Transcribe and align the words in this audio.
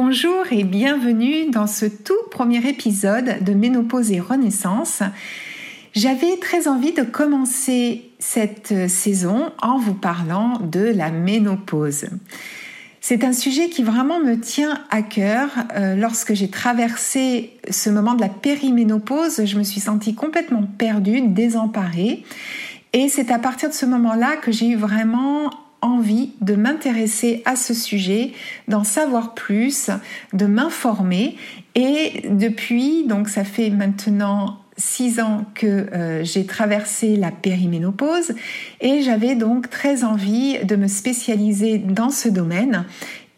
Bonjour 0.00 0.44
et 0.52 0.62
bienvenue 0.62 1.50
dans 1.50 1.66
ce 1.66 1.84
tout 1.84 2.14
premier 2.30 2.64
épisode 2.68 3.42
de 3.42 3.52
Ménopause 3.52 4.12
et 4.12 4.20
Renaissance. 4.20 5.02
J'avais 5.92 6.36
très 6.36 6.68
envie 6.68 6.92
de 6.92 7.02
commencer 7.02 8.08
cette 8.20 8.88
saison 8.88 9.50
en 9.60 9.76
vous 9.76 9.94
parlant 9.94 10.60
de 10.60 10.78
la 10.78 11.10
ménopause. 11.10 12.06
C'est 13.00 13.24
un 13.24 13.32
sujet 13.32 13.70
qui 13.70 13.82
vraiment 13.82 14.20
me 14.20 14.38
tient 14.38 14.78
à 14.90 15.02
cœur. 15.02 15.50
Euh, 15.74 15.96
lorsque 15.96 16.32
j'ai 16.32 16.48
traversé 16.48 17.58
ce 17.68 17.90
moment 17.90 18.14
de 18.14 18.20
la 18.20 18.28
périménopause, 18.28 19.46
je 19.46 19.58
me 19.58 19.64
suis 19.64 19.80
sentie 19.80 20.14
complètement 20.14 20.62
perdue, 20.78 21.22
désemparée. 21.22 22.22
Et 22.92 23.08
c'est 23.08 23.32
à 23.32 23.40
partir 23.40 23.68
de 23.68 23.74
ce 23.74 23.84
moment-là 23.84 24.36
que 24.36 24.52
j'ai 24.52 24.68
eu 24.68 24.76
vraiment 24.76 25.50
envie 25.80 26.32
de 26.40 26.54
m'intéresser 26.54 27.42
à 27.44 27.56
ce 27.56 27.74
sujet, 27.74 28.32
d'en 28.66 28.84
savoir 28.84 29.34
plus, 29.34 29.90
de 30.32 30.46
m'informer. 30.46 31.36
Et 31.74 32.28
depuis, 32.30 33.06
donc 33.06 33.28
ça 33.28 33.44
fait 33.44 33.70
maintenant 33.70 34.58
six 34.76 35.20
ans 35.20 35.44
que 35.54 35.66
euh, 35.66 36.24
j'ai 36.24 36.46
traversé 36.46 37.16
la 37.16 37.32
périménopause 37.32 38.32
et 38.80 39.02
j'avais 39.02 39.34
donc 39.34 39.68
très 39.70 40.04
envie 40.04 40.64
de 40.64 40.76
me 40.76 40.86
spécialiser 40.86 41.78
dans 41.78 42.10
ce 42.10 42.28
domaine. 42.28 42.84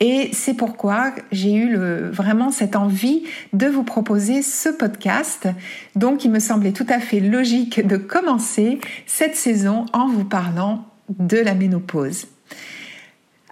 Et 0.01 0.31
c'est 0.33 0.55
pourquoi 0.55 1.13
j'ai 1.31 1.55
eu 1.55 1.77
vraiment 1.77 2.51
cette 2.51 2.75
envie 2.75 3.25
de 3.53 3.67
vous 3.67 3.85
proposer 3.85 4.41
ce 4.41 4.71
podcast. 4.71 5.47
Donc 5.95 6.25
il 6.25 6.31
me 6.31 6.41
semblait 6.41 6.73
tout 6.73 6.87
à 6.89 7.01
fait 7.01 7.21
logique 7.21 7.87
de 7.87 7.99
commencer 7.99 8.81
cette 9.05 9.37
saison 9.37 9.85
en 9.93 10.09
vous 10.09 10.25
parlant 10.25 10.90
de 11.19 11.39
la 11.39 11.55
ménopause. 11.55 12.27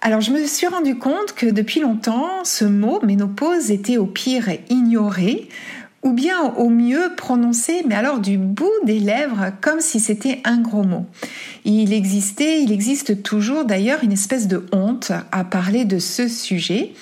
Alors 0.01 0.21
je 0.21 0.31
me 0.31 0.45
suis 0.45 0.67
rendu 0.67 0.95
compte 0.95 1.33
que 1.35 1.45
depuis 1.45 1.81
longtemps, 1.81 2.43
ce 2.43 2.63
mot 2.65 3.01
ménopause 3.03 3.69
était 3.69 3.97
au 3.97 4.05
pire 4.05 4.49
ignoré 4.69 5.49
ou 6.03 6.13
bien 6.13 6.53
au 6.55 6.69
mieux 6.69 7.11
prononcé, 7.17 7.83
mais 7.85 7.95
alors 7.95 8.19
du 8.19 8.37
bout 8.37 8.71
des 8.85 8.99
lèvres, 8.99 9.51
comme 9.59 9.81
si 9.81 9.99
c'était 9.99 10.39
un 10.45 10.61
gros 10.61 10.83
mot. 10.83 11.05
Il 11.65 11.91
existait, 11.91 12.63
il 12.63 12.71
existe 12.71 13.21
toujours 13.21 13.65
d'ailleurs 13.65 14.03
une 14.03 14.13
espèce 14.13 14.47
de 14.47 14.65
honte 14.71 15.11
à 15.33 15.43
parler 15.43 15.83
de 15.83 15.99
ce 15.99 16.29
sujet, 16.29 16.93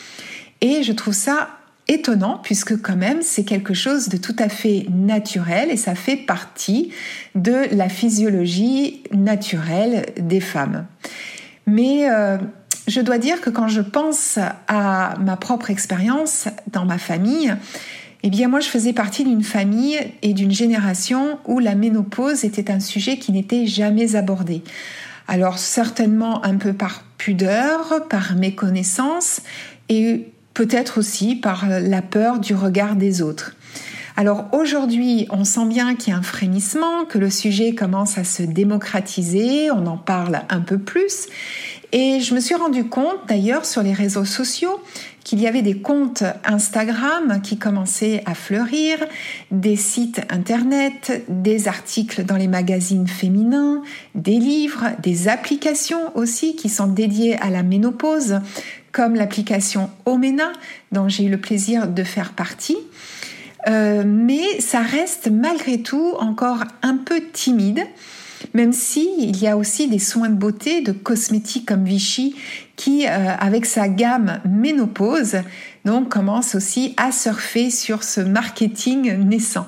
et 0.62 0.82
je 0.82 0.94
trouve 0.94 1.14
ça 1.14 1.57
étonnant 1.88 2.40
puisque 2.44 2.82
quand 2.82 2.96
même 2.96 3.22
c'est 3.22 3.44
quelque 3.44 3.74
chose 3.74 4.10
de 4.10 4.18
tout 4.18 4.36
à 4.40 4.50
fait 4.50 4.86
naturel 4.90 5.70
et 5.72 5.78
ça 5.78 5.96
fait 5.96 6.16
partie 6.16 6.92
de 7.36 7.56
la 7.72 7.90
physiologie 7.90 9.04
naturelle 9.12 10.06
des 10.18 10.40
femmes. 10.40 10.86
Mais 11.66 12.10
euh, 12.10 12.38
je 12.88 13.02
dois 13.02 13.18
dire 13.18 13.42
que 13.42 13.50
quand 13.50 13.68
je 13.68 13.82
pense 13.82 14.40
à 14.68 15.16
ma 15.20 15.36
propre 15.38 15.70
expérience 15.70 16.48
dans 16.72 16.86
ma 16.86 16.98
famille, 16.98 17.54
eh 18.24 18.30
bien 18.30 18.48
moi 18.48 18.60
je 18.60 18.70
faisais 18.70 18.94
partie 18.94 19.24
d'une 19.24 19.44
famille 19.44 20.00
et 20.22 20.34
d'une 20.34 20.52
génération 20.52 21.40
où 21.46 21.60
la 21.60 21.76
ménopause 21.76 22.44
était 22.44 22.72
un 22.72 22.80
sujet 22.80 23.18
qui 23.18 23.32
n'était 23.32 23.68
jamais 23.68 24.16
abordé. 24.16 24.64
Alors 25.28 25.58
certainement 25.58 26.44
un 26.46 26.56
peu 26.56 26.74
par 26.74 27.04
pudeur, 27.18 28.08
par 28.10 28.36
méconnaissance 28.36 29.42
et 29.90 30.28
peut-être 30.58 30.98
aussi 30.98 31.36
par 31.36 31.68
la 31.70 32.02
peur 32.02 32.40
du 32.40 32.56
regard 32.56 32.96
des 32.96 33.22
autres. 33.22 33.56
Alors 34.16 34.46
aujourd'hui, 34.54 35.28
on 35.30 35.44
sent 35.44 35.68
bien 35.68 35.94
qu'il 35.94 36.12
y 36.12 36.16
a 36.16 36.18
un 36.18 36.24
frémissement, 36.24 37.06
que 37.06 37.20
le 37.20 37.30
sujet 37.30 37.76
commence 37.76 38.18
à 38.18 38.24
se 38.24 38.42
démocratiser, 38.42 39.70
on 39.70 39.86
en 39.86 39.98
parle 39.98 40.42
un 40.50 40.62
peu 40.62 40.80
plus. 40.80 41.28
Et 41.92 42.22
je 42.22 42.34
me 42.34 42.40
suis 42.40 42.56
rendu 42.56 42.86
compte 42.86 43.20
d'ailleurs 43.28 43.66
sur 43.66 43.84
les 43.84 43.94
réseaux 43.94 44.26
sociaux 44.26 44.82
qu'il 45.28 45.42
y 45.42 45.48
avait 45.48 45.62
des 45.62 45.78
comptes 45.78 46.24
Instagram 46.46 47.42
qui 47.44 47.58
commençaient 47.58 48.24
à 48.26 48.34
fleurir, 48.34 48.98
des 49.52 49.76
sites 49.76 50.22
internet, 50.30 51.26
des 51.28 51.68
articles 51.68 52.24
dans 52.24 52.38
les 52.38 52.48
magazines 52.48 53.10
féminins, 53.10 53.82
des 54.16 54.40
livres, 54.40 54.86
des 55.04 55.28
applications 55.28 56.16
aussi 56.16 56.56
qui 56.56 56.70
sont 56.70 56.88
dédiées 56.88 57.36
à 57.42 57.50
la 57.50 57.62
ménopause, 57.62 58.40
comme 58.94 59.16
l'application 59.16 59.90
Omena, 60.06 60.54
dont 60.94 61.10
j'ai 61.10 61.26
eu 61.26 61.30
le 61.30 61.42
plaisir 61.42 61.90
de 61.90 62.04
faire 62.06 62.32
partie. 62.32 62.78
Euh, 63.68 64.06
mais 64.08 64.62
ça 64.62 64.80
reste 64.80 65.30
malgré 65.30 65.82
tout 65.82 66.14
encore 66.20 66.64
un 66.84 66.96
peu 66.96 67.22
timide, 67.34 67.82
même 68.54 68.74
si 68.74 69.08
il 69.18 69.38
y 69.42 69.48
a 69.48 69.58
aussi 69.58 69.88
des 69.88 70.00
soins 70.00 70.30
de 70.30 70.36
beauté, 70.36 70.82
de 70.82 70.92
cosmétiques 70.92 71.68
comme 71.68 71.84
Vichy, 71.84 72.36
qui, 72.76 73.06
euh, 73.08 73.36
avec 73.40 73.66
sa 73.66 73.88
gamme 73.88 74.40
ménopause, 74.48 75.38
donc 75.86 76.10
commence 76.10 76.56
aussi 76.56 76.94
à 76.98 77.12
surfer 77.12 77.70
sur 77.70 78.04
ce 78.04 78.22
marketing 78.22 79.18
naissant. 79.28 79.68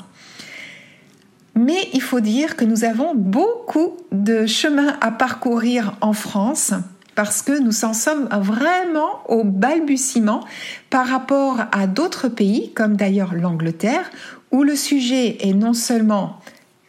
Mais 1.55 1.89
il 1.93 2.01
faut 2.01 2.21
dire 2.21 2.55
que 2.55 2.63
nous 2.63 2.83
avons 2.83 3.13
beaucoup 3.15 3.97
de 4.11 4.45
chemin 4.45 4.97
à 5.01 5.11
parcourir 5.11 5.97
en 6.01 6.13
France 6.13 6.73
parce 7.15 7.41
que 7.41 7.59
nous 7.59 7.83
en 7.83 7.93
sommes 7.93 8.29
vraiment 8.31 9.19
au 9.27 9.43
balbutiement 9.43 10.45
par 10.89 11.05
rapport 11.05 11.57
à 11.73 11.85
d'autres 11.85 12.29
pays, 12.29 12.71
comme 12.73 12.95
d'ailleurs 12.95 13.33
l'Angleterre, 13.33 14.09
où 14.51 14.63
le 14.63 14.75
sujet 14.75 15.37
est 15.45 15.53
non 15.53 15.73
seulement 15.73 16.39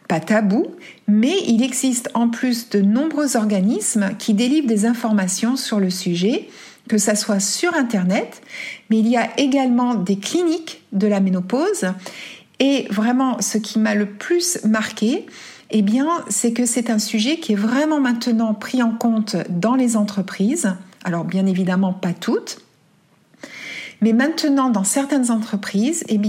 pas 0.07 0.21
tabou, 0.21 0.67
mais 1.11 1.35
il 1.45 1.61
existe 1.61 2.09
en 2.13 2.29
plus 2.29 2.69
de 2.69 2.79
nombreux 2.79 3.35
organismes 3.35 4.11
qui 4.17 4.33
délivrent 4.33 4.67
des 4.67 4.85
informations 4.85 5.57
sur 5.57 5.81
le 5.81 5.89
sujet, 5.89 6.47
que 6.87 6.97
ça 6.97 7.15
soit 7.15 7.41
sur 7.41 7.73
Internet, 7.75 8.41
mais 8.89 8.99
il 8.99 9.07
y 9.09 9.17
a 9.17 9.29
également 9.37 9.93
des 9.93 10.15
cliniques 10.15 10.81
de 10.93 11.07
la 11.07 11.19
ménopause. 11.19 11.87
Et 12.59 12.87
vraiment, 12.89 13.41
ce 13.41 13.57
qui 13.57 13.77
m'a 13.77 13.93
le 13.93 14.05
plus 14.05 14.59
marqué, 14.63 15.25
eh 15.69 15.81
bien, 15.81 16.07
c'est 16.29 16.53
que 16.53 16.65
c'est 16.65 16.89
un 16.89 16.99
sujet 16.99 17.39
qui 17.39 17.53
est 17.53 17.57
vraiment 17.57 17.99
maintenant 17.99 18.53
pris 18.53 18.81
en 18.81 18.91
compte 18.91 19.35
dans 19.49 19.75
les 19.75 19.97
entreprises. 19.97 20.73
Alors, 21.03 21.25
bien 21.25 21.45
évidemment, 21.45 21.91
pas 21.91 22.13
toutes. 22.13 22.59
Mais 24.01 24.13
maintenant, 24.13 24.69
dans 24.69 24.83
certaines 24.83 25.29
entreprises, 25.29 26.03
eh 26.09 26.19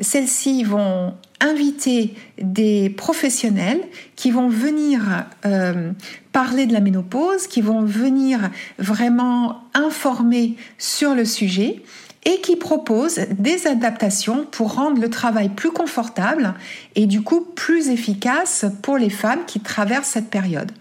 celles-ci 0.00 0.64
vont 0.64 1.14
inviter 1.40 2.14
des 2.40 2.88
professionnels 2.88 3.80
qui 4.16 4.30
vont 4.30 4.48
venir 4.48 5.26
euh, 5.44 5.92
parler 6.32 6.66
de 6.66 6.72
la 6.72 6.80
ménopause, 6.80 7.46
qui 7.46 7.60
vont 7.60 7.82
venir 7.82 8.50
vraiment 8.78 9.60
informer 9.74 10.54
sur 10.78 11.14
le 11.14 11.26
sujet 11.26 11.82
et 12.26 12.40
qui 12.40 12.56
propose 12.56 13.20
des 13.38 13.68
adaptations 13.68 14.44
pour 14.50 14.74
rendre 14.74 15.00
le 15.00 15.08
travail 15.08 15.48
plus 15.48 15.70
confortable 15.70 16.54
et 16.96 17.06
du 17.06 17.22
coup 17.22 17.40
plus 17.40 17.88
efficace 17.88 18.66
pour 18.82 18.98
les 18.98 19.10
femmes 19.10 19.46
qui 19.46 19.60
traversent 19.60 20.08
cette 20.08 20.28
période. 20.28 20.72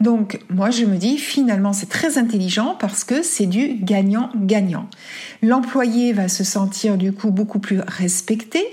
Donc 0.00 0.40
moi 0.50 0.70
je 0.70 0.84
me 0.84 0.96
dis 0.96 1.16
finalement 1.16 1.72
c'est 1.72 1.88
très 1.88 2.18
intelligent 2.18 2.76
parce 2.78 3.04
que 3.04 3.22
c'est 3.22 3.46
du 3.46 3.74
gagnant-gagnant. 3.80 4.90
L'employé 5.40 6.12
va 6.12 6.28
se 6.28 6.42
sentir 6.42 6.96
du 6.98 7.12
coup 7.12 7.30
beaucoup 7.30 7.60
plus 7.60 7.80
respecté. 7.86 8.66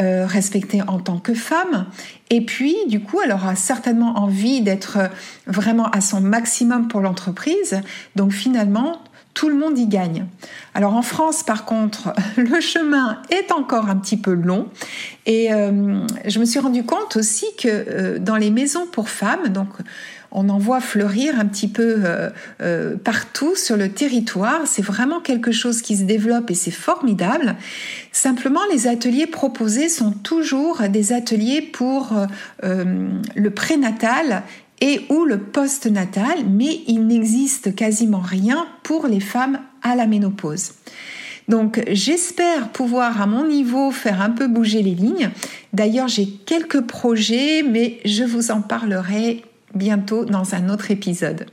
euh, 0.00 0.26
respectée 0.26 0.80
en 0.86 1.00
tant 1.00 1.18
que 1.18 1.34
femme. 1.34 1.86
Et 2.30 2.44
puis, 2.44 2.76
du 2.86 3.00
coup, 3.00 3.18
elle 3.24 3.32
aura 3.32 3.56
certainement 3.56 4.16
envie 4.18 4.60
d'être 4.60 4.98
vraiment 5.48 5.90
à 5.90 6.00
son 6.00 6.20
maximum 6.20 6.86
pour 6.86 7.00
l'entreprise. 7.00 7.80
Donc 8.14 8.30
finalement, 8.30 9.02
tout 9.38 9.48
le 9.48 9.54
monde 9.54 9.78
y 9.78 9.86
gagne. 9.86 10.26
Alors 10.74 10.96
en 10.96 11.02
France, 11.02 11.44
par 11.44 11.64
contre, 11.64 12.12
le 12.36 12.60
chemin 12.60 13.22
est 13.30 13.52
encore 13.52 13.88
un 13.88 13.94
petit 13.94 14.16
peu 14.16 14.32
long. 14.32 14.66
Et 15.26 15.52
euh, 15.52 16.00
je 16.24 16.40
me 16.40 16.44
suis 16.44 16.58
rendu 16.58 16.82
compte 16.82 17.14
aussi 17.14 17.46
que 17.56 17.68
euh, 17.68 18.18
dans 18.18 18.34
les 18.34 18.50
maisons 18.50 18.84
pour 18.90 19.08
femmes, 19.08 19.46
donc 19.50 19.68
on 20.32 20.48
en 20.48 20.58
voit 20.58 20.80
fleurir 20.80 21.38
un 21.38 21.46
petit 21.46 21.68
peu 21.68 22.02
euh, 22.60 22.96
partout 22.96 23.54
sur 23.54 23.76
le 23.76 23.90
territoire. 23.90 24.62
C'est 24.66 24.82
vraiment 24.82 25.20
quelque 25.20 25.52
chose 25.52 25.82
qui 25.82 25.96
se 25.96 26.02
développe 26.02 26.50
et 26.50 26.54
c'est 26.54 26.72
formidable. 26.72 27.54
Simplement, 28.10 28.62
les 28.72 28.88
ateliers 28.88 29.28
proposés 29.28 29.88
sont 29.88 30.10
toujours 30.10 30.80
des 30.88 31.12
ateliers 31.12 31.62
pour 31.62 32.12
le 32.62 33.50
prénatal 33.50 34.42
et 34.80 35.02
ou 35.08 35.24
le 35.24 35.38
post-natal, 35.38 36.44
mais 36.48 36.80
il 36.86 37.06
n'existe 37.06 37.74
quasiment 37.74 38.20
rien 38.20 38.66
pour 38.82 39.06
les 39.06 39.20
femmes 39.20 39.60
à 39.82 39.96
la 39.96 40.06
ménopause. 40.06 40.72
Donc 41.48 41.82
j'espère 41.90 42.68
pouvoir 42.68 43.20
à 43.22 43.26
mon 43.26 43.46
niveau 43.46 43.90
faire 43.90 44.20
un 44.20 44.30
peu 44.30 44.48
bouger 44.48 44.82
les 44.82 44.94
lignes. 44.94 45.30
D'ailleurs 45.72 46.08
j'ai 46.08 46.26
quelques 46.26 46.82
projets, 46.82 47.62
mais 47.62 48.00
je 48.04 48.22
vous 48.22 48.50
en 48.50 48.60
parlerai 48.60 49.42
bientôt 49.74 50.24
dans 50.24 50.54
un 50.54 50.68
autre 50.68 50.90
épisode. 50.90 51.46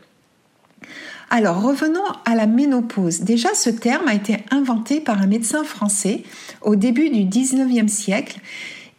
Alors 1.29 1.61
revenons 1.61 2.05
à 2.25 2.35
la 2.35 2.45
ménopause. 2.45 3.21
Déjà 3.21 3.53
ce 3.55 3.69
terme 3.69 4.07
a 4.07 4.13
été 4.13 4.37
inventé 4.51 4.99
par 4.99 5.21
un 5.21 5.27
médecin 5.27 5.63
français 5.63 6.23
au 6.61 6.75
début 6.75 7.09
du 7.09 7.21
19e 7.21 7.87
siècle 7.87 8.39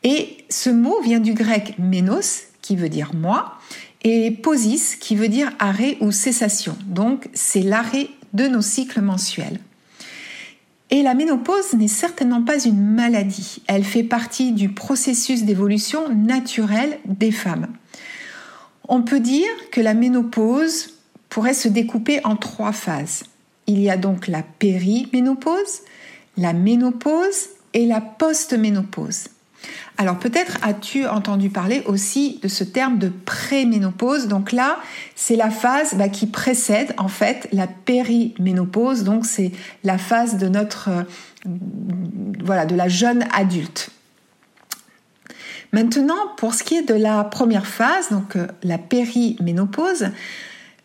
et 0.02 0.38
ce 0.48 0.70
mot 0.70 1.00
vient 1.02 1.20
du 1.20 1.34
grec 1.34 1.74
ménos 1.78 2.44
qui 2.62 2.74
veut 2.74 2.88
dire 2.88 3.10
moi 3.14 3.55
et 4.02 4.30
posis 4.30 4.96
qui 4.96 5.16
veut 5.16 5.28
dire 5.28 5.52
arrêt 5.58 5.96
ou 6.00 6.12
cessation. 6.12 6.76
Donc 6.86 7.28
c'est 7.34 7.62
l'arrêt 7.62 8.08
de 8.32 8.46
nos 8.46 8.62
cycles 8.62 9.00
mensuels. 9.00 9.58
Et 10.90 11.02
la 11.02 11.14
ménopause 11.14 11.72
n'est 11.74 11.88
certainement 11.88 12.42
pas 12.42 12.64
une 12.64 12.80
maladie, 12.80 13.62
elle 13.66 13.82
fait 13.82 14.04
partie 14.04 14.52
du 14.52 14.68
processus 14.68 15.42
d'évolution 15.42 16.08
naturelle 16.14 16.98
des 17.06 17.32
femmes. 17.32 17.66
On 18.88 19.02
peut 19.02 19.18
dire 19.18 19.48
que 19.72 19.80
la 19.80 19.94
ménopause 19.94 20.94
pourrait 21.28 21.54
se 21.54 21.66
découper 21.66 22.24
en 22.24 22.36
trois 22.36 22.70
phases. 22.70 23.24
Il 23.66 23.80
y 23.80 23.90
a 23.90 23.96
donc 23.96 24.28
la 24.28 24.44
périménopause, 24.44 25.80
la 26.36 26.52
ménopause 26.52 27.48
et 27.74 27.84
la 27.84 28.00
postménopause. 28.00 29.24
Alors 29.98 30.18
peut-être 30.18 30.58
as-tu 30.62 31.06
entendu 31.06 31.48
parler 31.48 31.82
aussi 31.86 32.38
de 32.42 32.48
ce 32.48 32.64
terme 32.64 32.98
de 32.98 33.08
préménopause. 33.08 34.28
Donc 34.28 34.52
là, 34.52 34.78
c'est 35.14 35.36
la 35.36 35.50
phase 35.50 35.94
bah, 35.94 36.08
qui 36.08 36.26
précède 36.26 36.94
en 36.98 37.08
fait 37.08 37.48
la 37.52 37.66
périménopause. 37.66 39.04
Donc 39.04 39.24
c'est 39.24 39.52
la 39.84 39.96
phase 39.96 40.36
de 40.36 40.48
notre 40.48 40.90
euh, 40.90 41.02
voilà 42.44 42.66
de 42.66 42.76
la 42.76 42.88
jeune 42.88 43.24
adulte. 43.32 43.90
Maintenant, 45.72 46.34
pour 46.36 46.54
ce 46.54 46.62
qui 46.62 46.76
est 46.76 46.88
de 46.88 46.94
la 46.94 47.24
première 47.24 47.66
phase, 47.66 48.10
donc 48.10 48.36
euh, 48.36 48.46
la 48.62 48.78
périménopause, 48.78 50.10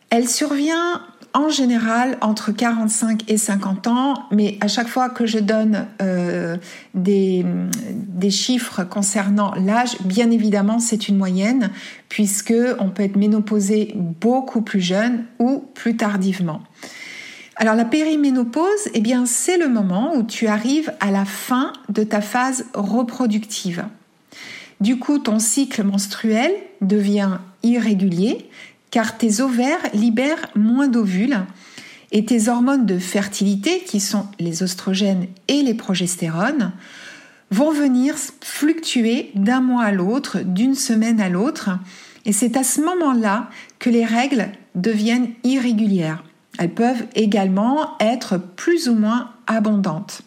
elle 0.10 0.28
survient 0.28 1.02
en 1.34 1.50
général 1.50 2.18
entre 2.22 2.52
45 2.52 3.24
et 3.30 3.38
50 3.38 3.88
ans, 3.88 4.14
mais 4.32 4.58
à 4.62 4.68
chaque 4.68 4.88
fois 4.88 5.10
que 5.10 5.26
je 5.26 5.40
donne 5.40 5.88
euh, 6.02 6.58
des, 6.94 7.46
chiffres 8.30 8.84
concernant 8.84 9.54
l'âge, 9.56 9.98
bien 10.06 10.32
évidemment 10.32 10.80
c'est 10.80 11.08
une 11.08 11.18
moyenne, 11.18 11.72
puisque 12.10 12.54
on 12.80 12.90
peut 12.90 13.04
être 13.04 13.16
ménopausé 13.16 13.94
beaucoup 13.96 14.62
plus 14.62 14.82
jeune 14.82 15.26
ou 15.40 15.64
plus 15.74 15.98
tardivement. 15.98 16.62
Alors 17.56 17.76
la 17.76 17.86
périménopause, 17.86 18.90
eh 18.94 19.02
bien 19.02 19.26
c'est 19.26 19.58
le 19.58 19.68
moment 19.68 20.16
où 20.16 20.24
tu 20.24 20.48
arrives 20.48 20.94
à 21.00 21.12
la 21.12 21.26
fin 21.26 21.74
de 21.90 22.04
ta 22.04 22.22
phase 22.22 22.66
reproductive. 22.74 23.86
Du 24.82 24.98
coup, 24.98 25.20
ton 25.20 25.38
cycle 25.38 25.84
menstruel 25.84 26.52
devient 26.82 27.38
irrégulier, 27.62 28.50
car 28.92 29.18
tes 29.18 29.42
ovaires 29.42 29.82
libèrent 29.94 30.50
moins 30.56 30.88
d'ovules 30.88 31.40
et 32.12 32.26
tes 32.26 32.50
hormones 32.50 32.86
de 32.86 33.00
fertilité, 33.00 33.84
qui 33.86 34.02
sont 34.02 34.28
les 34.40 34.64
oestrogènes 34.64 35.28
et 35.48 35.62
les 35.62 35.74
progestérones, 35.74 36.74
vont 37.52 37.72
venir 37.72 38.16
fluctuer 38.42 39.32
d'un 39.36 39.62
mois 39.62 39.86
à 39.86 39.92
l'autre, 39.92 40.40
d'une 40.40 40.76
semaine 40.76 41.22
à 41.22 41.30
l'autre, 41.30 41.70
et 42.26 42.34
c'est 42.34 42.58
à 42.58 42.64
ce 42.64 42.82
moment-là 42.82 43.50
que 43.80 43.90
les 43.90 44.06
règles 44.06 44.50
deviennent 44.76 45.30
irrégulières. 45.44 46.24
Elles 46.60 46.74
peuvent 46.74 47.06
également 47.16 47.98
être 48.00 48.38
plus 48.38 48.90
ou 48.90 48.96
moins 48.96 49.32
abondantes. 49.48 50.22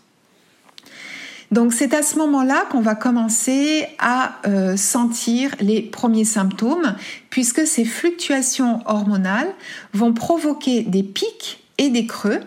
Donc 1.55 1.73
c'est 1.73 1.95
à 1.95 2.03
ce 2.03 2.19
moment-là 2.19 2.67
qu'on 2.69 2.81
va 2.81 2.97
commencer 2.97 3.87
à 4.01 4.41
euh, 4.45 4.77
sentir 4.77 5.55
les 5.61 5.83
premiers 5.83 6.25
symptômes, 6.25 6.97
puisque 7.31 7.65
ces 7.65 7.85
fluctuations 7.85 8.81
hormonales 8.87 9.55
vont 9.93 10.13
provoquer 10.13 10.83
des 10.83 11.05
pics 11.05 11.63
et 11.79 11.91
des 11.91 12.07
creux. 12.07 12.41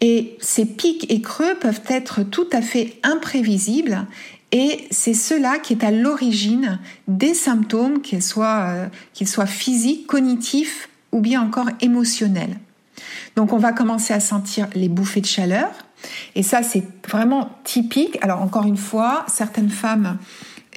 Et 0.00 0.36
ces 0.40 0.66
pics 0.66 1.08
et 1.12 1.20
creux 1.20 1.54
peuvent 1.60 1.82
être 1.86 2.24
tout 2.24 2.48
à 2.52 2.60
fait 2.60 2.98
imprévisibles 3.04 4.04
et 4.50 4.88
c'est 4.90 5.14
cela 5.14 5.60
qui 5.60 5.72
est 5.74 5.84
à 5.84 5.92
l'origine 5.92 6.80
des 7.06 7.34
symptômes, 7.34 8.02
qu'ils 8.02 8.20
soient, 8.20 8.66
euh, 8.66 8.86
qu'ils 9.12 9.28
soient 9.28 9.46
physiques, 9.46 10.08
cognitifs 10.08 10.88
ou 11.12 11.20
bien 11.20 11.40
encore 11.40 11.68
émotionnels. 11.80 12.58
Donc 13.36 13.52
on 13.52 13.58
va 13.58 13.72
commencer 13.72 14.12
à 14.12 14.18
sentir 14.18 14.66
les 14.74 14.88
bouffées 14.88 15.20
de 15.20 15.26
chaleur, 15.26 15.70
et 16.34 16.42
ça, 16.42 16.62
c'est 16.62 16.84
vraiment 17.08 17.50
typique. 17.64 18.18
Alors 18.22 18.42
encore 18.42 18.64
une 18.64 18.76
fois, 18.76 19.24
certaines 19.28 19.70
femmes 19.70 20.18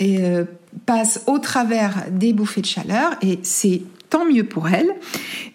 euh, 0.01 0.45
passent 0.85 1.23
au 1.27 1.39
travers 1.39 2.05
des 2.11 2.33
bouffées 2.33 2.61
de 2.61 2.67
chaleur 2.67 3.15
et 3.21 3.39
c'est 3.43 3.81
tant 4.09 4.25
mieux 4.25 4.43
pour 4.43 4.69
elles. 4.69 4.93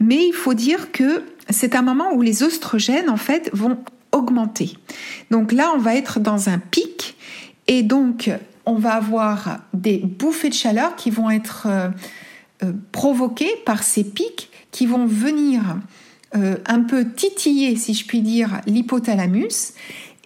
Mais 0.01 0.27
il 0.27 0.33
faut 0.33 0.55
dire 0.55 0.93
que 0.93 1.25
c'est 1.49 1.75
un 1.75 1.83
moment 1.83 2.13
où 2.13 2.23
les 2.23 2.43
oestrogènes, 2.43 3.11
en 3.11 3.17
fait, 3.17 3.51
vont 3.53 3.79
augmenter. 4.13 4.77
Donc 5.31 5.53
là, 5.53 5.73
on 5.75 5.79
va 5.79 5.97
être 5.97 6.21
dans 6.21 6.49
un 6.49 6.59
pic 6.59 7.17
et 7.67 7.83
donc 7.83 8.31
on 8.67 8.75
va 8.75 8.95
avoir 8.95 9.59
des 9.73 9.99
bouffées 9.99 10.51
de 10.51 10.55
chaleur 10.55 10.97
qui 10.97 11.11
vont 11.11 11.31
être 11.31 11.67
euh, 11.67 11.89
euh, 12.63 12.73
provoquées 12.93 13.57
par 13.65 13.83
ces 13.83 14.05
pics 14.05 14.51
qui 14.71 14.87
vont 14.87 15.07
venir 15.07 15.63
euh, 16.35 16.57
un 16.67 16.81
peu 16.81 17.05
titiller, 17.05 17.77
si 17.77 17.95
je 17.95 18.07
puis 18.07 18.23
dire, 18.23 18.61
l'hypothalamus 18.67 19.75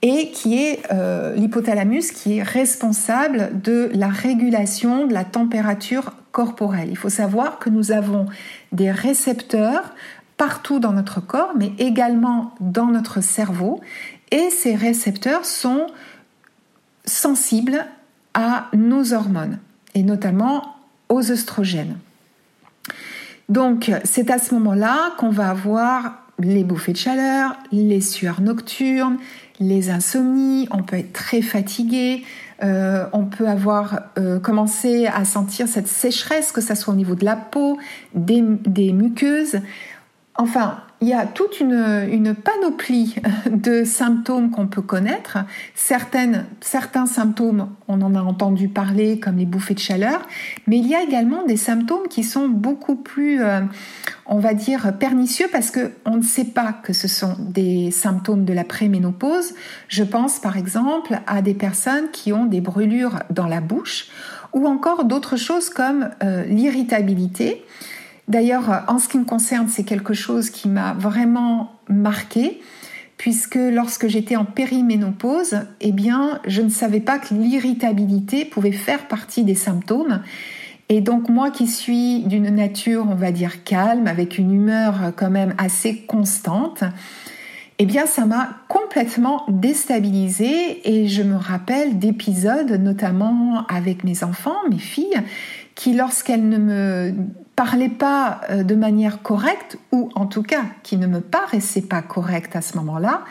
et 0.02 0.30
qui 0.30 0.58
est 0.58 0.82
euh, 0.92 1.34
l'hypothalamus 1.34 2.12
qui 2.12 2.38
est 2.38 2.42
responsable 2.42 3.50
de 3.62 3.90
la 3.94 4.08
régulation 4.08 5.06
de 5.06 5.14
la 5.14 5.24
température 5.24 6.12
corporelle. 6.32 6.88
Il 6.90 6.96
faut 6.96 7.08
savoir 7.08 7.58
que 7.58 7.70
nous 7.70 7.92
avons 7.92 8.26
des 8.72 8.90
récepteurs 8.90 9.94
partout 10.36 10.78
dans 10.80 10.92
notre 10.92 11.20
corps, 11.20 11.52
mais 11.56 11.72
également 11.78 12.54
dans 12.60 12.86
notre 12.86 13.22
cerveau, 13.22 13.80
et 14.30 14.50
ces 14.50 14.74
récepteurs 14.74 15.46
sont 15.46 15.86
sensibles 17.04 17.86
à 18.34 18.68
nos 18.74 19.14
hormones, 19.14 19.58
et 19.94 20.02
notamment 20.02 20.76
aux 21.08 21.30
oestrogènes. 21.30 21.96
Donc 23.48 23.92
c'est 24.04 24.30
à 24.30 24.38
ce 24.38 24.54
moment-là 24.54 25.12
qu'on 25.18 25.30
va 25.30 25.50
avoir 25.50 26.22
les 26.38 26.64
bouffées 26.64 26.92
de 26.92 26.98
chaleur, 26.98 27.56
les 27.72 28.00
sueurs 28.00 28.40
nocturnes, 28.40 29.16
les 29.60 29.90
insomnies, 29.90 30.68
on 30.70 30.82
peut 30.82 30.96
être 30.96 31.12
très 31.12 31.40
fatigué, 31.40 32.24
euh, 32.62 33.06
on 33.12 33.24
peut 33.24 33.48
avoir 33.48 34.00
euh, 34.18 34.38
commencé 34.38 35.06
à 35.06 35.24
sentir 35.24 35.68
cette 35.68 35.88
sécheresse, 35.88 36.52
que 36.52 36.60
ce 36.60 36.74
soit 36.74 36.92
au 36.92 36.96
niveau 36.96 37.14
de 37.14 37.24
la 37.24 37.36
peau, 37.36 37.78
des 38.14 38.92
muqueuses. 38.92 39.60
Enfin, 40.34 40.78
il 41.02 41.08
y 41.08 41.12
a 41.12 41.26
toute 41.26 41.60
une, 41.60 42.34
panoplie 42.34 43.16
de 43.50 43.84
symptômes 43.84 44.50
qu'on 44.50 44.66
peut 44.66 44.82
connaître. 44.82 45.38
Certains 45.74 47.06
symptômes, 47.06 47.68
on 47.86 48.00
en 48.00 48.14
a 48.14 48.20
entendu 48.20 48.68
parler, 48.68 49.20
comme 49.20 49.36
les 49.36 49.44
bouffées 49.44 49.74
de 49.74 49.78
chaleur, 49.78 50.26
mais 50.66 50.78
il 50.78 50.86
y 50.86 50.94
a 50.94 51.02
également 51.02 51.44
des 51.44 51.56
symptômes 51.56 52.08
qui 52.08 52.24
sont 52.24 52.48
beaucoup 52.48 52.96
plus, 52.96 53.42
euh, 53.42 53.60
on 54.26 54.38
va 54.38 54.54
dire, 54.54 54.94
pernicieux 54.98 55.46
parce 55.52 55.70
qu'on 55.70 56.16
ne 56.16 56.22
sait 56.22 56.44
pas 56.44 56.72
que 56.72 56.92
ce 56.92 57.08
sont 57.08 57.36
des 57.38 57.90
symptômes 57.90 58.44
de 58.44 58.52
la 58.54 58.64
préménopause. 58.64 59.54
Je 59.88 60.02
pense 60.02 60.38
par 60.38 60.56
exemple 60.56 61.20
à 61.26 61.42
des 61.42 61.54
personnes 61.54 62.10
qui 62.12 62.32
ont 62.32 62.46
des 62.46 62.60
brûlures 62.60 63.20
dans 63.30 63.46
la 63.46 63.60
bouche 63.60 64.08
ou 64.54 64.66
encore 64.66 65.04
d'autres 65.04 65.36
choses 65.36 65.68
comme 65.68 66.10
euh, 66.22 66.44
l'irritabilité. 66.44 67.64
D'ailleurs, 68.28 68.84
en 68.88 68.98
ce 68.98 69.08
qui 69.08 69.18
me 69.18 69.24
concerne, 69.24 69.68
c'est 69.68 69.84
quelque 69.84 70.14
chose 70.14 70.50
qui 70.50 70.68
m'a 70.68 70.94
vraiment 70.94 71.72
marqué 71.88 72.60
puisque 73.16 73.56
lorsque 73.56 74.08
j'étais 74.08 74.36
en 74.36 74.44
périménopause, 74.44 75.60
eh 75.80 75.92
bien, 75.92 76.40
je 76.46 76.60
ne 76.60 76.68
savais 76.68 77.00
pas 77.00 77.18
que 77.18 77.34
l'irritabilité 77.34 78.44
pouvait 78.44 78.72
faire 78.72 79.08
partie 79.08 79.42
des 79.42 79.54
symptômes. 79.54 80.20
Et 80.88 81.00
donc 81.00 81.28
moi 81.28 81.50
qui 81.50 81.66
suis 81.66 82.20
d'une 82.20 82.48
nature, 82.50 83.06
on 83.08 83.14
va 83.14 83.32
dire, 83.32 83.64
calme, 83.64 84.06
avec 84.06 84.38
une 84.38 84.52
humeur 84.52 85.12
quand 85.16 85.30
même 85.30 85.54
assez 85.58 86.02
constante, 86.02 86.84
eh 87.78 87.86
bien 87.86 88.06
ça 88.06 88.24
m'a 88.24 88.50
complètement 88.68 89.44
déstabilisée 89.48 90.80
et 90.84 91.08
je 91.08 91.22
me 91.22 91.36
rappelle 91.36 91.98
d'épisodes, 91.98 92.70
notamment 92.70 93.66
avec 93.66 94.04
mes 94.04 94.22
enfants, 94.22 94.56
mes 94.70 94.78
filles, 94.78 95.20
qui 95.74 95.92
lorsqu'elles 95.92 96.48
ne 96.48 96.58
me 96.58 97.14
parlaient 97.56 97.88
pas 97.88 98.42
euh, 98.50 98.62
de 98.62 98.74
manière 98.74 99.22
correcte, 99.22 99.78
ou 99.90 100.10
en 100.14 100.26
tout 100.26 100.42
cas 100.42 100.62
qui 100.82 100.98
ne 100.98 101.06
me 101.06 101.20
paraissaient 101.20 101.82
pas 101.82 102.02
correctes 102.02 102.54
à 102.54 102.60
ce 102.60 102.76
moment-là, 102.76 103.24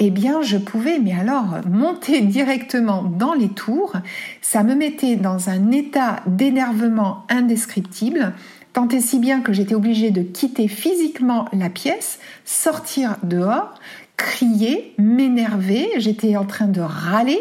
eh 0.00 0.10
bien 0.10 0.42
je 0.42 0.56
pouvais, 0.56 0.98
mais 0.98 1.14
alors, 1.14 1.60
monter 1.68 2.20
directement 2.20 3.02
dans 3.04 3.32
les 3.32 3.48
tours. 3.48 3.92
Ça 4.42 4.64
me 4.64 4.74
mettait 4.74 5.16
dans 5.16 5.48
un 5.48 5.70
état 5.70 6.16
d'énervement 6.26 7.24
indescriptible, 7.28 8.32
tant 8.72 8.88
et 8.88 9.00
si 9.00 9.18
bien 9.20 9.40
que 9.40 9.52
j'étais 9.52 9.74
obligée 9.74 10.10
de 10.10 10.22
quitter 10.22 10.66
physiquement 10.66 11.46
la 11.52 11.70
pièce, 11.70 12.18
sortir 12.44 13.16
dehors, 13.22 13.74
crier, 14.16 14.94
m'énerver, 14.98 15.88
j'étais 15.96 16.36
en 16.36 16.44
train 16.44 16.66
de 16.66 16.80
râler, 16.80 17.40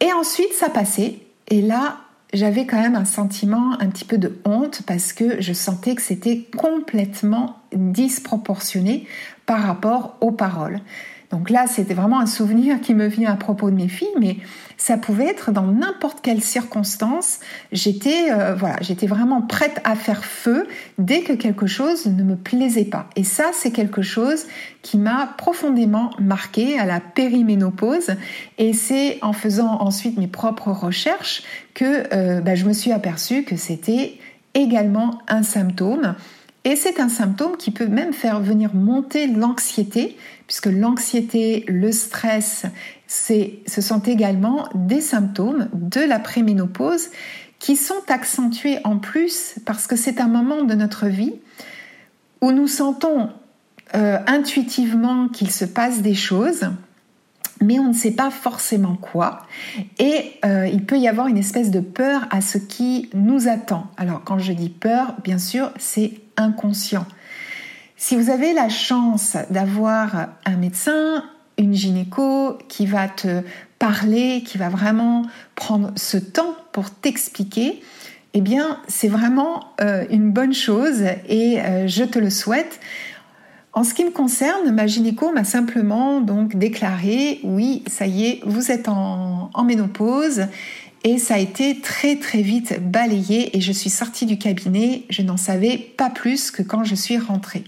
et 0.00 0.12
ensuite 0.12 0.52
ça 0.52 0.68
passait, 0.68 1.20
et 1.48 1.62
là, 1.62 1.98
j'avais 2.32 2.66
quand 2.66 2.80
même 2.80 2.94
un 2.94 3.04
sentiment 3.04 3.80
un 3.80 3.88
petit 3.88 4.04
peu 4.04 4.18
de 4.18 4.38
honte 4.44 4.82
parce 4.86 5.12
que 5.12 5.40
je 5.40 5.52
sentais 5.52 5.94
que 5.94 6.02
c'était 6.02 6.46
complètement 6.56 7.56
disproportionné 7.72 9.06
par 9.46 9.62
rapport 9.62 10.16
aux 10.20 10.32
paroles. 10.32 10.80
Donc 11.30 11.50
là, 11.50 11.66
c'était 11.66 11.94
vraiment 11.94 12.20
un 12.20 12.26
souvenir 12.26 12.80
qui 12.80 12.94
me 12.94 13.06
vient 13.06 13.30
à 13.30 13.36
propos 13.36 13.70
de 13.70 13.76
mes 13.76 13.88
filles, 13.88 14.08
mais 14.18 14.38
ça 14.78 14.96
pouvait 14.96 15.26
être 15.26 15.52
dans 15.52 15.66
n'importe 15.66 16.20
quelle 16.22 16.42
circonstance. 16.42 17.40
J'étais 17.70 18.32
euh, 18.32 18.54
voilà, 18.54 18.76
j'étais 18.80 19.06
vraiment 19.06 19.42
prête 19.42 19.80
à 19.84 19.94
faire 19.94 20.24
feu 20.24 20.66
dès 20.96 21.20
que 21.20 21.34
quelque 21.34 21.66
chose 21.66 22.06
ne 22.06 22.22
me 22.22 22.36
plaisait 22.36 22.86
pas. 22.86 23.10
Et 23.14 23.24
ça, 23.24 23.50
c'est 23.52 23.72
quelque 23.72 24.00
chose 24.00 24.46
qui 24.80 24.96
m'a 24.96 25.34
profondément 25.36 26.10
marqué 26.18 26.78
à 26.78 26.86
la 26.86 27.00
périménopause. 27.00 28.12
Et 28.56 28.72
c'est 28.72 29.18
en 29.20 29.34
faisant 29.34 29.80
ensuite 29.80 30.16
mes 30.16 30.28
propres 30.28 30.70
recherches 30.70 31.42
que 31.74 32.04
euh, 32.14 32.40
bah, 32.40 32.54
je 32.54 32.64
me 32.64 32.72
suis 32.72 32.92
aperçue 32.92 33.42
que 33.42 33.56
c'était 33.56 34.18
également 34.54 35.18
un 35.28 35.42
symptôme 35.42 36.14
et 36.64 36.76
c'est 36.76 37.00
un 37.00 37.08
symptôme 37.08 37.56
qui 37.56 37.70
peut 37.70 37.86
même 37.86 38.12
faire 38.12 38.40
venir 38.40 38.74
monter 38.74 39.26
l'anxiété, 39.26 40.18
puisque 40.48 40.66
l'anxiété, 40.66 41.64
le 41.68 41.92
stress, 41.92 42.64
ce 43.06 43.80
sont 43.80 44.00
également 44.00 44.68
des 44.74 45.02
symptômes 45.02 45.68
de 45.74 46.00
la 46.00 46.18
préménopause 46.18 47.10
qui 47.58 47.76
sont 47.76 48.02
accentués 48.08 48.78
en 48.84 48.98
plus 48.98 49.56
parce 49.66 49.86
que 49.86 49.94
c'est 49.94 50.20
un 50.20 50.26
moment 50.26 50.64
de 50.64 50.74
notre 50.74 51.06
vie 51.06 51.34
où 52.40 52.50
nous 52.50 52.66
sentons 52.66 53.30
euh, 53.94 54.18
intuitivement 54.26 55.28
qu'il 55.28 55.50
se 55.50 55.64
passe 55.64 56.00
des 56.00 56.14
choses, 56.14 56.70
mais 57.60 57.78
on 57.78 57.88
ne 57.88 57.92
sait 57.92 58.12
pas 58.12 58.30
forcément 58.30 58.96
quoi. 58.96 59.42
Et 59.98 60.32
euh, 60.44 60.66
il 60.66 60.84
peut 60.84 60.98
y 60.98 61.08
avoir 61.08 61.26
une 61.26 61.38
espèce 61.38 61.70
de 61.70 61.80
peur 61.80 62.26
à 62.30 62.40
ce 62.40 62.56
qui 62.56 63.10
nous 63.12 63.48
attend. 63.48 63.88
Alors 63.98 64.22
quand 64.24 64.38
je 64.38 64.52
dis 64.52 64.70
peur, 64.70 65.14
bien 65.24 65.38
sûr, 65.38 65.72
c'est 65.78 66.20
inconscient. 66.36 67.06
Si 68.00 68.14
vous 68.14 68.30
avez 68.30 68.52
la 68.52 68.68
chance 68.68 69.36
d'avoir 69.50 70.28
un 70.44 70.56
médecin, 70.56 71.24
une 71.58 71.74
gynéco 71.74 72.56
qui 72.68 72.86
va 72.86 73.08
te 73.08 73.42
parler, 73.80 74.44
qui 74.46 74.56
va 74.56 74.68
vraiment 74.68 75.22
prendre 75.56 75.90
ce 75.96 76.16
temps 76.16 76.54
pour 76.70 76.90
t'expliquer, 76.90 77.82
eh 78.34 78.40
bien, 78.40 78.78
c'est 78.86 79.08
vraiment 79.08 79.64
euh, 79.80 80.04
une 80.10 80.30
bonne 80.30 80.54
chose 80.54 81.02
et 81.28 81.60
euh, 81.60 81.88
je 81.88 82.04
te 82.04 82.20
le 82.20 82.30
souhaite. 82.30 82.78
En 83.72 83.82
ce 83.82 83.94
qui 83.94 84.04
me 84.04 84.10
concerne, 84.10 84.70
ma 84.70 84.86
gynéco 84.86 85.32
m'a 85.32 85.42
simplement 85.42 86.20
donc 86.20 86.54
déclaré 86.54 87.40
oui, 87.42 87.82
ça 87.88 88.06
y 88.06 88.26
est, 88.26 88.40
vous 88.46 88.70
êtes 88.70 88.88
en, 88.88 89.50
en 89.52 89.64
ménopause 89.64 90.46
et 91.04 91.18
ça 91.18 91.34
a 91.34 91.38
été 91.38 91.80
très 91.80 92.16
très 92.16 92.42
vite 92.42 92.80
balayé 92.80 93.56
et 93.56 93.60
je 93.60 93.72
suis 93.72 93.90
sortie 93.90 94.26
du 94.26 94.38
cabinet, 94.38 95.04
je 95.10 95.22
n'en 95.22 95.36
savais 95.36 95.78
pas 95.96 96.10
plus 96.10 96.50
que 96.50 96.62
quand 96.62 96.84
je 96.84 96.94
suis 96.94 97.18
rentrée. 97.18 97.64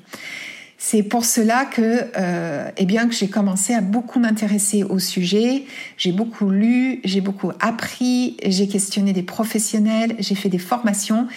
C'est 0.83 1.03
pour 1.03 1.27
cela 1.27 1.67
que, 1.67 2.07
euh, 2.17 2.71
eh 2.79 2.87
que 2.87 3.13
j'ai 3.13 3.29
commencé 3.29 3.75
à 3.75 3.83
beaucoup 3.83 4.19
m'intéresser 4.19 4.83
au 4.83 4.99
sujet. 4.99 5.65
J'ai 5.99 6.11
beaucoup 6.11 6.49
lu, 6.49 7.01
j'ai 7.05 7.21
beaucoup 7.21 7.53
appris, 7.61 8.39
j'ai 8.47 8.67
questionné 8.67 9.13
des 9.13 9.23
professionnels, 9.23 10.17
j'ai 10.19 10.35
fait 10.35 10.49
des 10.49 10.59
formations 10.59 11.29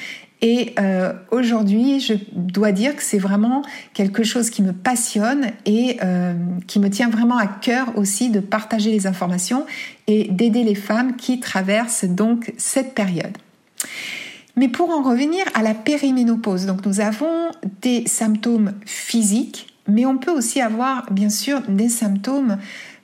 et 0.45 0.75
euh, 0.77 1.13
aujourd'hui, 1.31 2.01
je 2.01 2.15
dois 2.33 2.73
dire 2.73 2.97
que 2.97 3.01
c'est 3.01 3.17
vraiment 3.17 3.61
quelque 3.93 4.23
chose 4.23 4.49
qui 4.49 4.61
me 4.61 4.73
passionne 4.73 5.51
et 5.65 5.99
euh, 6.03 6.33
qui 6.67 6.81
me 6.81 6.89
tient 6.89 7.09
vraiment 7.09 7.37
à 7.37 7.47
cœur 7.47 7.97
aussi 7.97 8.29
de 8.29 8.41
partager 8.41 8.91
les 8.91 9.07
informations 9.07 9.65
et 10.07 10.25
d'aider 10.29 10.65
les 10.65 10.75
femmes 10.75 11.15
qui 11.15 11.39
traversent 11.39 12.03
donc 12.03 12.53
cette 12.57 12.93
période. 12.93 13.37
Mais 14.57 14.67
pour 14.67 14.89
en 14.89 15.01
revenir 15.01 15.45
à 15.53 15.63
la 15.63 15.73
périménopause, 15.73 16.65
donc 16.65 16.85
nous 16.85 16.99
avons 16.99 17.49
des 17.81 18.05
symptômes 18.05 18.73
physiques, 18.85 19.73
mais 19.87 20.05
on 20.05 20.17
peut 20.17 20.31
aussi 20.31 20.59
avoir 20.59 21.09
bien 21.09 21.29
sûr 21.29 21.61
des 21.69 21.87
symptômes 21.87 22.57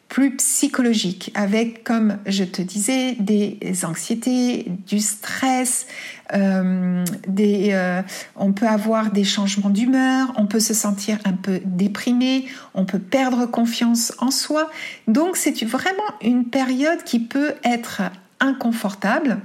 plus 0.10 0.36
psychologique, 0.38 1.32
avec, 1.36 1.84
comme 1.84 2.18
je 2.26 2.44
te 2.44 2.64
disais, 2.64 3.16
des 3.20 3.60
anxiétés, 3.86 4.66
du 4.88 5.00
stress, 5.00 5.86
euh, 6.34 7.06
des, 7.28 7.70
euh, 7.74 8.02
on 8.36 8.52
peut 8.52 8.68
avoir 8.68 9.12
des 9.12 9.24
changements 9.24 9.70
d'humeur, 9.70 10.34
on 10.36 10.48
peut 10.48 10.60
se 10.60 10.74
sentir 10.74 11.20
un 11.26 11.34
peu 11.34 11.62
déprimé, 11.64 12.46
on 12.74 12.86
peut 12.86 13.00
perdre 13.00 13.46
confiance 13.46 14.12
en 14.18 14.32
soi. 14.32 14.72
Donc 15.08 15.38
c'est 15.38 15.64
vraiment 15.64 16.00
une 16.24 16.46
période 16.46 17.04
qui 17.04 17.20
peut 17.20 17.54
être 17.64 18.02
inconfortable. 18.40 19.38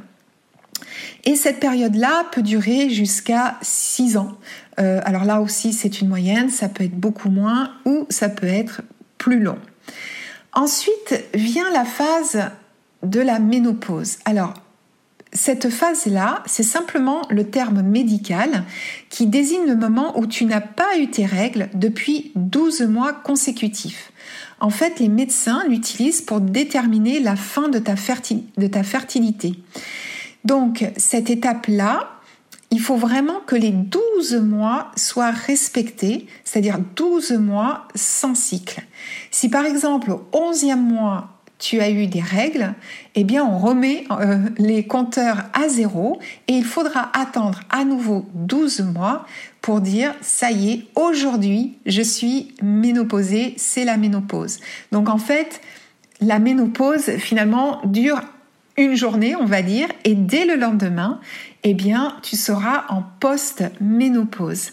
Et 1.25 1.37
cette 1.37 1.61
période-là 1.61 2.25
peut 2.33 2.42
durer 2.42 2.88
jusqu'à 2.88 3.59
6 3.61 4.16
ans. 4.16 4.33
Euh, 4.78 5.00
alors 5.04 5.25
là 5.25 5.42
aussi, 5.42 5.75
c'est 5.75 6.00
une 6.00 6.09
moyenne, 6.09 6.49
ça 6.49 6.71
peut 6.71 6.85
être 6.85 6.99
beaucoup 6.99 7.30
moins 7.30 7.71
ou 7.85 8.06
ça 8.09 8.30
peut 8.30 8.47
être 8.47 8.80
plus 9.18 9.40
long. 9.40 9.59
Ensuite 10.55 11.25
vient 11.35 11.71
la 11.73 11.85
phase 11.85 12.51
de 13.03 13.21
la 13.21 13.39
ménopause. 13.39 14.19
Alors, 14.25 14.55
cette 15.33 15.69
phase-là, 15.69 16.45
c'est 16.47 16.63
simplement 16.63 17.23
le 17.29 17.51
terme 17.51 17.83
médical 17.83 18.63
qui 19.11 19.27
désigne 19.27 19.67
le 19.67 19.75
moment 19.75 20.17
où 20.19 20.27
tu 20.27 20.45
n'as 20.45 20.61
pas 20.61 20.97
eu 20.99 21.09
tes 21.09 21.27
règles 21.27 21.69
depuis 21.75 22.31
12 22.37 22.83
mois 22.83 23.13
consécutifs. 23.13 24.13
En 24.61 24.71
fait, 24.71 25.01
les 25.01 25.09
médecins 25.09 25.65
l'utilisent 25.69 26.23
pour 26.23 26.41
déterminer 26.41 27.19
la 27.19 27.35
fin 27.35 27.69
de 27.69 27.81
ta, 27.81 27.95
de 28.57 28.67
ta 28.69 28.83
fertilité. 28.85 29.55
Donc, 30.45 30.85
cette 30.97 31.31
étape-là, 31.31 32.13
il 32.75 32.81
faut 32.81 32.97
vraiment 32.97 33.38
que 33.47 33.54
les 33.54 33.71
12 33.71 34.35
mois 34.43 34.90
soient 34.97 35.31
respectés, 35.31 36.26
c'est-à-dire 36.43 36.81
12 36.97 37.31
mois 37.35 37.87
sans 37.95 38.35
cycle. 38.35 38.83
Si 39.31 39.49
par 39.49 39.64
exemple 39.64 40.11
au 40.11 40.26
11e 40.33 40.81
mois, 40.81 41.28
tu 41.61 41.81
as 41.81 41.88
eu 41.88 42.09
des 42.09 42.21
règles, 42.21 42.75
eh 43.14 43.23
bien 43.23 43.45
on 43.45 43.59
remet 43.59 44.07
euh, 44.11 44.38
les 44.59 44.88
compteurs 44.88 45.45
à 45.52 45.69
zéro 45.69 46.19
et 46.49 46.54
il 46.54 46.64
faudra 46.64 47.12
attendre 47.16 47.61
à 47.71 47.85
nouveau 47.85 48.26
12 48.35 48.81
mois 48.81 49.25
pour 49.61 49.81
dire 49.81 50.12
ça 50.21 50.50
y 50.50 50.73
est, 50.73 50.87
aujourd'hui 50.97 51.78
je 51.87 52.02
suis 52.02 52.57
ménopausée, 52.61 53.54
c'est 53.57 53.85
la 53.85 53.97
ménopause. 53.97 54.59
Donc 54.90 55.09
en 55.09 55.19
fait, 55.19 55.61
la 56.21 56.40
ménopause 56.40 57.09
finalement 57.19 57.81
dure 57.85 58.21
une 58.76 58.97
journée, 58.97 59.37
on 59.37 59.45
va 59.45 59.62
dire, 59.62 59.88
et 60.04 60.14
dès 60.14 60.45
le 60.45 60.57
lendemain, 60.57 61.21
eh 61.62 61.75
bien, 61.75 62.16
tu 62.23 62.37
seras 62.37 62.85
en 62.88 63.02
post-ménopause. 63.21 64.73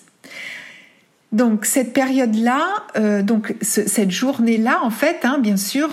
Donc 1.32 1.64
cette 1.66 1.94
période-là, 1.94 2.68
euh, 2.98 3.22
donc 3.22 3.56
cette 3.62 4.12
journée-là, 4.12 4.80
en 4.84 4.90
fait, 4.90 5.20
hein, 5.24 5.38
bien 5.40 5.56
sûr, 5.56 5.90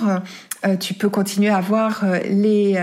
euh, 0.67 0.77
tu 0.77 0.95
peux 0.95 1.09
continuer 1.09 1.49
à 1.49 1.59
avoir 1.59 2.03
euh, 2.03 2.19
les, 2.29 2.77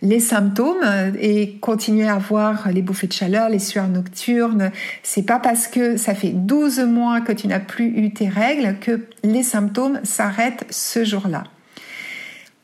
les 0.00 0.20
symptômes 0.20 0.82
et 1.20 1.58
continuer 1.60 2.08
à 2.08 2.14
avoir 2.14 2.70
les 2.70 2.80
bouffées 2.80 3.08
de 3.08 3.12
chaleur, 3.12 3.50
les 3.50 3.58
sueurs 3.58 3.88
nocturnes. 3.88 4.70
C'est 5.02 5.24
pas 5.24 5.38
parce 5.38 5.66
que 5.66 5.98
ça 5.98 6.14
fait 6.14 6.30
12 6.30 6.80
mois 6.80 7.20
que 7.20 7.32
tu 7.32 7.46
n'as 7.46 7.60
plus 7.60 7.88
eu 7.88 8.10
tes 8.10 8.28
règles 8.28 8.76
que 8.80 9.02
les 9.22 9.42
symptômes 9.42 10.00
s'arrêtent 10.02 10.64
ce 10.70 11.04
jour-là. 11.04 11.44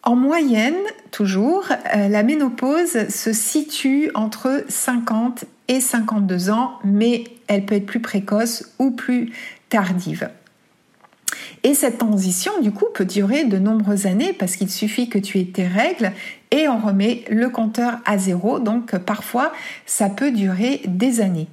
En 0.04 0.16
moyenne, 0.16 0.75
toujours, 1.12 1.66
euh, 1.94 2.09
la 2.09 2.23
ménopause 2.25 3.09
se 3.09 3.32
situe 3.32 4.11
entre 4.14 4.64
50 4.68 5.44
et 5.68 5.80
52 5.80 6.50
ans, 6.50 6.73
mais 6.82 7.25
elle 7.47 7.64
peut 7.64 7.76
être 7.76 7.87
plus 7.87 8.00
précoce 8.00 8.73
ou 8.80 8.90
plus 8.90 9.32
tardive. 9.68 10.28
Et 11.62 11.75
cette 11.75 11.99
transition, 11.99 12.52
du 12.61 12.73
coup, 12.73 12.87
peut 12.92 13.04
durer 13.04 13.44
de 13.44 13.59
nombreuses 13.59 14.06
années 14.06 14.32
parce 14.32 14.56
qu'il 14.56 14.71
suffit 14.71 15.09
que 15.09 15.18
tu 15.18 15.38
aies 15.38 15.44
tes 15.44 15.68
règles 15.68 16.12
et 16.50 16.68
on 16.68 16.78
remet 16.78 17.25
le 17.30 17.49
compteur 17.49 17.99
à 18.04 18.18
zéro. 18.18 18.59
Donc 18.59 18.97
parfois, 18.99 19.52
ça 19.87 20.09
peut 20.09 20.32
durer 20.32 20.82
des 20.87 21.21
années. 21.21 21.47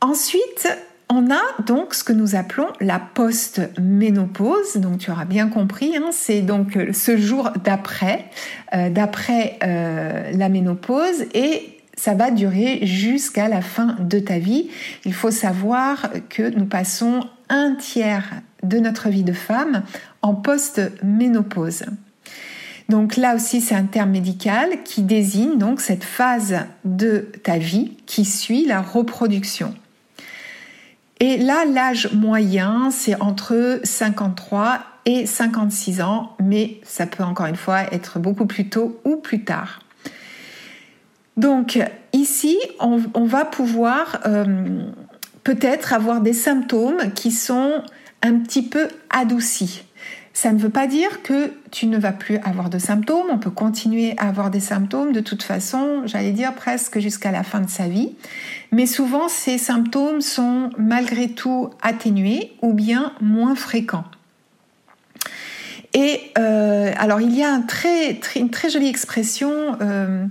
Ensuite, 0.00 0.68
on 1.10 1.28
a 1.30 1.62
donc 1.66 1.92
ce 1.92 2.04
que 2.04 2.12
nous 2.12 2.36
appelons 2.36 2.68
la 2.80 3.00
post-ménopause. 3.00 4.76
Donc 4.76 4.98
tu 4.98 5.10
auras 5.10 5.24
bien 5.24 5.48
compris, 5.48 5.96
hein, 5.96 6.10
c'est 6.12 6.40
donc 6.40 6.78
ce 6.92 7.16
jour 7.16 7.50
d'après, 7.64 8.26
euh, 8.74 8.88
d'après 8.90 9.58
euh, 9.64 10.30
la 10.32 10.48
ménopause 10.48 11.24
et 11.34 11.80
ça 11.96 12.14
va 12.14 12.30
durer 12.30 12.86
jusqu'à 12.86 13.48
la 13.48 13.60
fin 13.60 13.96
de 13.98 14.20
ta 14.20 14.38
vie. 14.38 14.70
Il 15.04 15.12
faut 15.12 15.32
savoir 15.32 16.10
que 16.30 16.48
nous 16.56 16.64
passons 16.64 17.24
un 17.48 17.74
tiers 17.74 18.30
de 18.62 18.78
notre 18.78 19.08
vie 19.08 19.24
de 19.24 19.32
femme 19.32 19.82
en 20.22 20.34
post-ménopause. 20.34 21.84
Donc 22.88 23.16
là 23.16 23.34
aussi, 23.34 23.60
c'est 23.60 23.74
un 23.74 23.84
terme 23.84 24.10
médical 24.10 24.82
qui 24.84 25.02
désigne 25.02 25.58
donc 25.58 25.80
cette 25.80 26.04
phase 26.04 26.60
de 26.84 27.28
ta 27.42 27.58
vie 27.58 27.96
qui 28.06 28.24
suit 28.24 28.64
la 28.64 28.80
reproduction. 28.80 29.74
Et 31.20 31.36
là, 31.36 31.64
l'âge 31.66 32.12
moyen, 32.12 32.90
c'est 32.90 33.20
entre 33.20 33.80
53 33.84 34.80
et 35.04 35.26
56 35.26 36.00
ans, 36.00 36.34
mais 36.42 36.80
ça 36.82 37.06
peut 37.06 37.22
encore 37.22 37.46
une 37.46 37.56
fois 37.56 37.82
être 37.92 38.18
beaucoup 38.18 38.46
plus 38.46 38.68
tôt 38.68 39.00
ou 39.04 39.16
plus 39.16 39.44
tard. 39.44 39.80
Donc 41.36 41.78
ici, 42.12 42.58
on, 42.80 43.24
va 43.24 43.44
pouvoir 43.44 44.20
euh, 44.26 44.82
peut-être 45.44 45.92
avoir 45.92 46.20
des 46.20 46.32
symptômes 46.32 47.12
qui 47.14 47.30
sont 47.30 47.82
un 48.22 48.38
petit 48.38 48.62
peu 48.62 48.88
adoucis. 49.10 49.84
Ça 50.32 50.52
ne 50.52 50.58
veut 50.58 50.70
pas 50.70 50.86
dire 50.86 51.22
que 51.22 51.52
tu 51.70 51.86
ne 51.86 51.98
vas 51.98 52.12
plus 52.12 52.38
avoir 52.38 52.70
de 52.70 52.78
symptômes, 52.78 53.26
on 53.30 53.38
peut 53.38 53.50
continuer 53.50 54.14
à 54.16 54.28
avoir 54.28 54.50
des 54.50 54.60
symptômes 54.60 55.12
de 55.12 55.20
toute 55.20 55.42
façon, 55.42 56.06
j'allais 56.06 56.30
dire 56.30 56.54
presque 56.54 57.00
jusqu'à 57.00 57.32
la 57.32 57.42
fin 57.42 57.60
de 57.60 57.68
sa 57.68 57.88
vie, 57.88 58.12
mais 58.70 58.86
souvent 58.86 59.28
ces 59.28 59.58
symptômes 59.58 60.20
sont 60.20 60.70
malgré 60.78 61.30
tout 61.30 61.70
atténués 61.82 62.52
ou 62.62 62.72
bien 62.72 63.12
moins 63.20 63.56
fréquents. 63.56 64.04
Et 65.94 66.20
euh, 66.38 66.92
alors 66.96 67.20
il 67.20 67.36
y 67.36 67.42
a 67.42 67.60
une 68.36 68.50
très 68.50 68.70
jolie 68.70 68.88
expression 68.88 69.76
euh, 69.80 70.26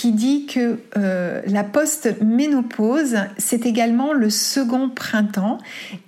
qui 0.00 0.12
dit 0.12 0.46
que 0.46 0.78
euh, 0.96 1.42
la 1.44 1.62
post-ménopause, 1.62 3.18
c'est 3.36 3.66
également 3.66 4.14
le 4.14 4.30
second 4.30 4.88
printemps. 4.88 5.58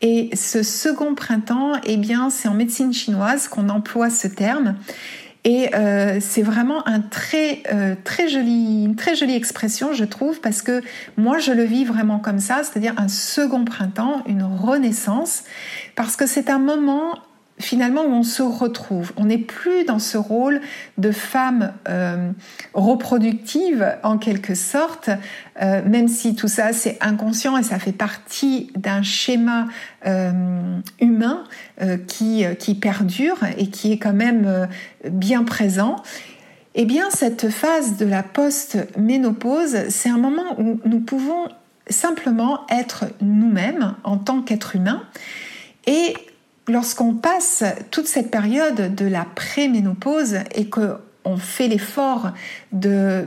Et 0.01 0.35
ce 0.35 0.63
second 0.63 1.15
printemps, 1.15 1.73
eh 1.85 1.99
bien, 1.99 2.31
c'est 2.31 2.49
en 2.49 2.55
médecine 2.55 2.95
chinoise 2.95 3.49
qu'on 3.49 3.69
emploie 3.69 4.09
ce 4.09 4.29
terme. 4.29 4.77
Et 5.45 5.75
euh, 5.75 6.21
c'est 6.23 6.41
vraiment 6.41 6.89
un 6.89 7.01
très 7.01 7.65
euh, 7.71 7.95
très 8.03 8.29
joli, 8.29 8.85
une 8.85 8.97
très 8.97 9.15
jolie 9.15 9.35
expression, 9.35 9.93
je 9.93 10.05
trouve, 10.05 10.41
parce 10.41 10.63
que 10.63 10.81
moi 11.19 11.39
je 11.39 11.53
le 11.53 11.65
vis 11.65 11.85
vraiment 11.85 12.19
comme 12.19 12.39
ça, 12.39 12.63
c'est-à-dire 12.63 12.95
un 12.97 13.09
second 13.09 13.67
printemps, 13.67 14.23
une 14.27 14.45
renaissance, 14.45 15.43
parce 15.97 16.17
que 16.17 16.27
c'est 16.27 16.49
un 16.49 16.61
moment 16.61 17.19
finalement 17.63 18.03
où 18.03 18.11
on 18.11 18.23
se 18.23 18.43
retrouve. 18.43 19.13
On 19.17 19.27
n'est 19.27 19.39
plus 19.39 19.85
dans 19.85 19.99
ce 19.99 20.19
rôle 20.19 20.61
de 20.99 21.11
femme 21.11 21.73
euh, 21.89 22.31
reproductive 22.75 23.97
en 24.03 24.19
quelque 24.19 24.55
sorte, 24.55 25.11
euh, 25.61 25.83
même 25.87 26.09
si 26.09 26.35
tout 26.35 26.49
ça 26.49 26.73
c'est 26.73 26.99
inconscient 27.01 27.57
et 27.57 27.63
ça 27.63 27.79
fait 27.79 27.93
partie 27.93 28.71
d'un 28.77 29.03
schéma 29.03 29.67
euh, 30.07 30.79
humain 31.01 31.45
qui, 32.07 32.45
qui 32.59 32.75
perdure 32.75 33.39
et 33.57 33.69
qui 33.69 33.93
est 33.93 33.99
quand 33.99 34.13
même 34.13 34.69
bien 35.11 35.43
présent. 35.43 35.97
Eh 36.75 36.85
bien, 36.85 37.11
cette 37.11 37.51
phase 37.51 37.97
de 37.97 38.07
la 38.07 38.23
post-ménopause, 38.23 39.89
c'est 39.89 40.09
un 40.09 40.19
moment 40.19 40.59
où 40.59 40.81
nous 40.85 41.01
pouvons 41.01 41.49
simplement 41.89 42.61
être 42.71 43.07
nous-mêmes 43.21 43.95
en 44.05 44.17
tant 44.17 44.43
qu'être 44.43 44.77
humain 44.77 45.03
et 45.87 46.15
lorsqu'on 46.69 47.15
passe 47.15 47.65
toute 47.91 48.07
cette 48.07 48.31
période 48.31 48.95
de 48.95 49.07
la 49.07 49.25
préménopause 49.25 50.37
et 50.55 50.67
que 50.67 50.97
on 51.25 51.37
fait 51.37 51.69
l'effort 51.69 52.33
de 52.73 53.25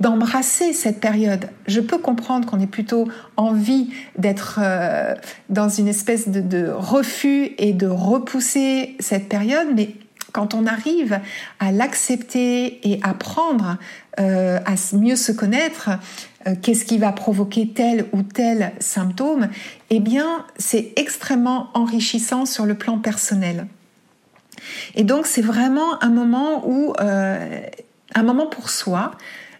d'embrasser 0.00 0.72
cette 0.72 1.00
période. 1.00 1.48
Je 1.66 1.80
peux 1.80 1.98
comprendre 1.98 2.48
qu'on 2.48 2.60
ait 2.60 2.66
plutôt 2.66 3.08
envie 3.36 3.90
d'être 4.18 4.58
euh, 4.62 5.14
dans 5.48 5.68
une 5.68 5.88
espèce 5.88 6.28
de, 6.28 6.68
refus 6.70 7.52
et 7.58 7.72
de 7.72 7.86
repousser 7.86 8.96
cette 8.98 9.28
période, 9.28 9.68
mais 9.74 9.94
quand 10.32 10.54
on 10.54 10.66
arrive 10.66 11.20
à 11.60 11.72
l'accepter 11.72 12.88
et 12.88 13.00
apprendre 13.02 13.76
euh, 14.18 14.58
à 14.64 14.74
mieux 14.96 15.16
se 15.16 15.32
connaître, 15.32 15.90
euh, 16.46 16.54
qu'est-ce 16.60 16.84
qui 16.84 16.98
va 16.98 17.12
provoquer 17.12 17.68
tel 17.68 18.06
ou 18.12 18.22
tel 18.22 18.72
symptôme, 18.80 19.48
eh 19.90 20.00
bien, 20.00 20.44
c'est 20.58 20.92
extrêmement 20.96 21.68
enrichissant 21.74 22.46
sur 22.46 22.66
le 22.66 22.74
plan 22.74 22.98
personnel. 22.98 23.66
Et 24.94 25.04
donc, 25.04 25.26
c'est 25.26 25.42
vraiment 25.42 26.02
un 26.02 26.10
moment 26.10 26.68
où, 26.68 26.94
euh, 27.00 27.60
un 28.14 28.22
moment 28.22 28.46
pour 28.46 28.70
soi, 28.70 29.12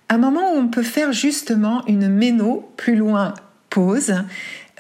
un 0.09 0.19
moment 0.19 0.53
où 0.55 0.59
on 0.59 0.69
peut 0.69 0.83
faire 0.83 1.13
justement 1.13 1.83
une 1.87 2.09
méno 2.09 2.71
plus 2.77 2.97
loin 2.97 3.35
pause. 3.71 4.15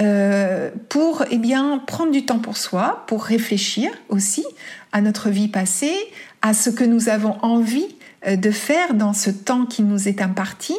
Euh, 0.00 0.70
pour 0.88 1.24
eh 1.30 1.36
bien 1.36 1.78
prendre 1.86 2.12
du 2.12 2.24
temps 2.24 2.38
pour 2.38 2.56
soi, 2.56 3.04
pour 3.06 3.24
réfléchir 3.24 3.90
aussi 4.08 4.44
à 4.92 5.02
notre 5.02 5.28
vie 5.28 5.48
passée, 5.48 5.94
à 6.40 6.54
ce 6.54 6.70
que 6.70 6.82
nous 6.82 7.10
avons 7.10 7.36
envie 7.42 7.88
euh, 8.26 8.36
de 8.36 8.50
faire 8.50 8.94
dans 8.94 9.12
ce 9.12 9.28
temps 9.28 9.66
qui 9.66 9.82
nous 9.82 10.08
est 10.08 10.22
imparti 10.22 10.74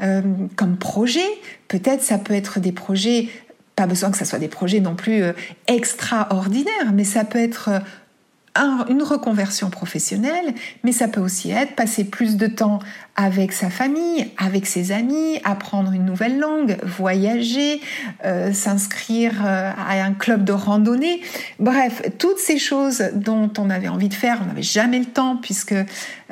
euh, 0.00 0.22
comme 0.56 0.78
projet. 0.78 1.28
Peut-être 1.68 2.02
ça 2.02 2.16
peut 2.16 2.32
être 2.32 2.58
des 2.58 2.72
projets, 2.72 3.28
pas 3.76 3.86
besoin 3.86 4.10
que 4.10 4.16
ce 4.16 4.24
soit 4.24 4.38
des 4.38 4.48
projets 4.48 4.80
non 4.80 4.94
plus 4.94 5.22
extraordinaires, 5.66 6.92
mais 6.94 7.04
ça 7.04 7.24
peut 7.24 7.40
être 7.40 7.82
une 8.56 9.02
reconversion 9.02 9.68
professionnelle, 9.68 10.54
mais 10.84 10.92
ça 10.92 11.08
peut 11.08 11.20
aussi 11.20 11.50
être 11.50 11.74
passer 11.74 12.04
plus 12.04 12.36
de 12.36 12.46
temps 12.46 12.78
avec 13.16 13.52
sa 13.52 13.70
famille, 13.70 14.28
avec 14.38 14.66
ses 14.66 14.92
amis, 14.92 15.40
apprendre 15.44 15.92
une 15.92 16.04
nouvelle 16.04 16.38
langue, 16.38 16.76
voyager, 16.82 17.80
euh, 18.24 18.52
s'inscrire 18.52 19.34
euh, 19.44 19.70
à 19.76 20.02
un 20.02 20.12
club 20.12 20.44
de 20.44 20.52
randonnée. 20.52 21.20
Bref, 21.60 22.02
toutes 22.18 22.38
ces 22.38 22.58
choses 22.58 23.04
dont 23.14 23.50
on 23.58 23.70
avait 23.70 23.88
envie 23.88 24.08
de 24.08 24.14
faire, 24.14 24.40
on 24.42 24.46
n'avait 24.46 24.62
jamais 24.62 24.98
le 24.98 25.06
temps 25.06 25.36
puisque 25.36 25.74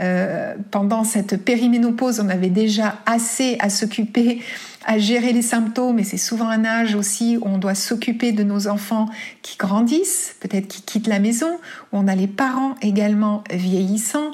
euh, 0.01 0.55
pendant 0.71 1.05
cette 1.05 1.37
périménopause, 1.45 2.21
on 2.21 2.29
avait 2.29 2.51
déjà 2.51 2.99
assez 3.07 3.57
à 3.61 3.71
s'occuper 3.71 4.43
à 4.85 4.99
gérer 4.99 5.33
les 5.33 5.43
symptômes 5.43 5.99
et 5.99 6.05
c'est 6.05 6.17
souvent 6.17 6.49
un 6.49 6.65
âge 6.65 6.95
aussi 6.95 7.37
où 7.37 7.47
on 7.47 7.59
doit 7.59 7.75
s'occuper 7.75 8.33
de 8.33 8.43
nos 8.43 8.69
enfants 8.69 9.09
qui 9.43 9.57
grandissent, 9.57 10.37
peut-être 10.41 10.69
qui 10.69 10.83
quittent 10.83 11.07
la 11.07 11.19
maison, 11.19 11.59
où 11.93 11.99
on 11.99 12.09
a 12.09 12.15
les 12.15 12.27
parents 12.27 12.75
également 12.83 13.45
vieillissants, 13.51 14.33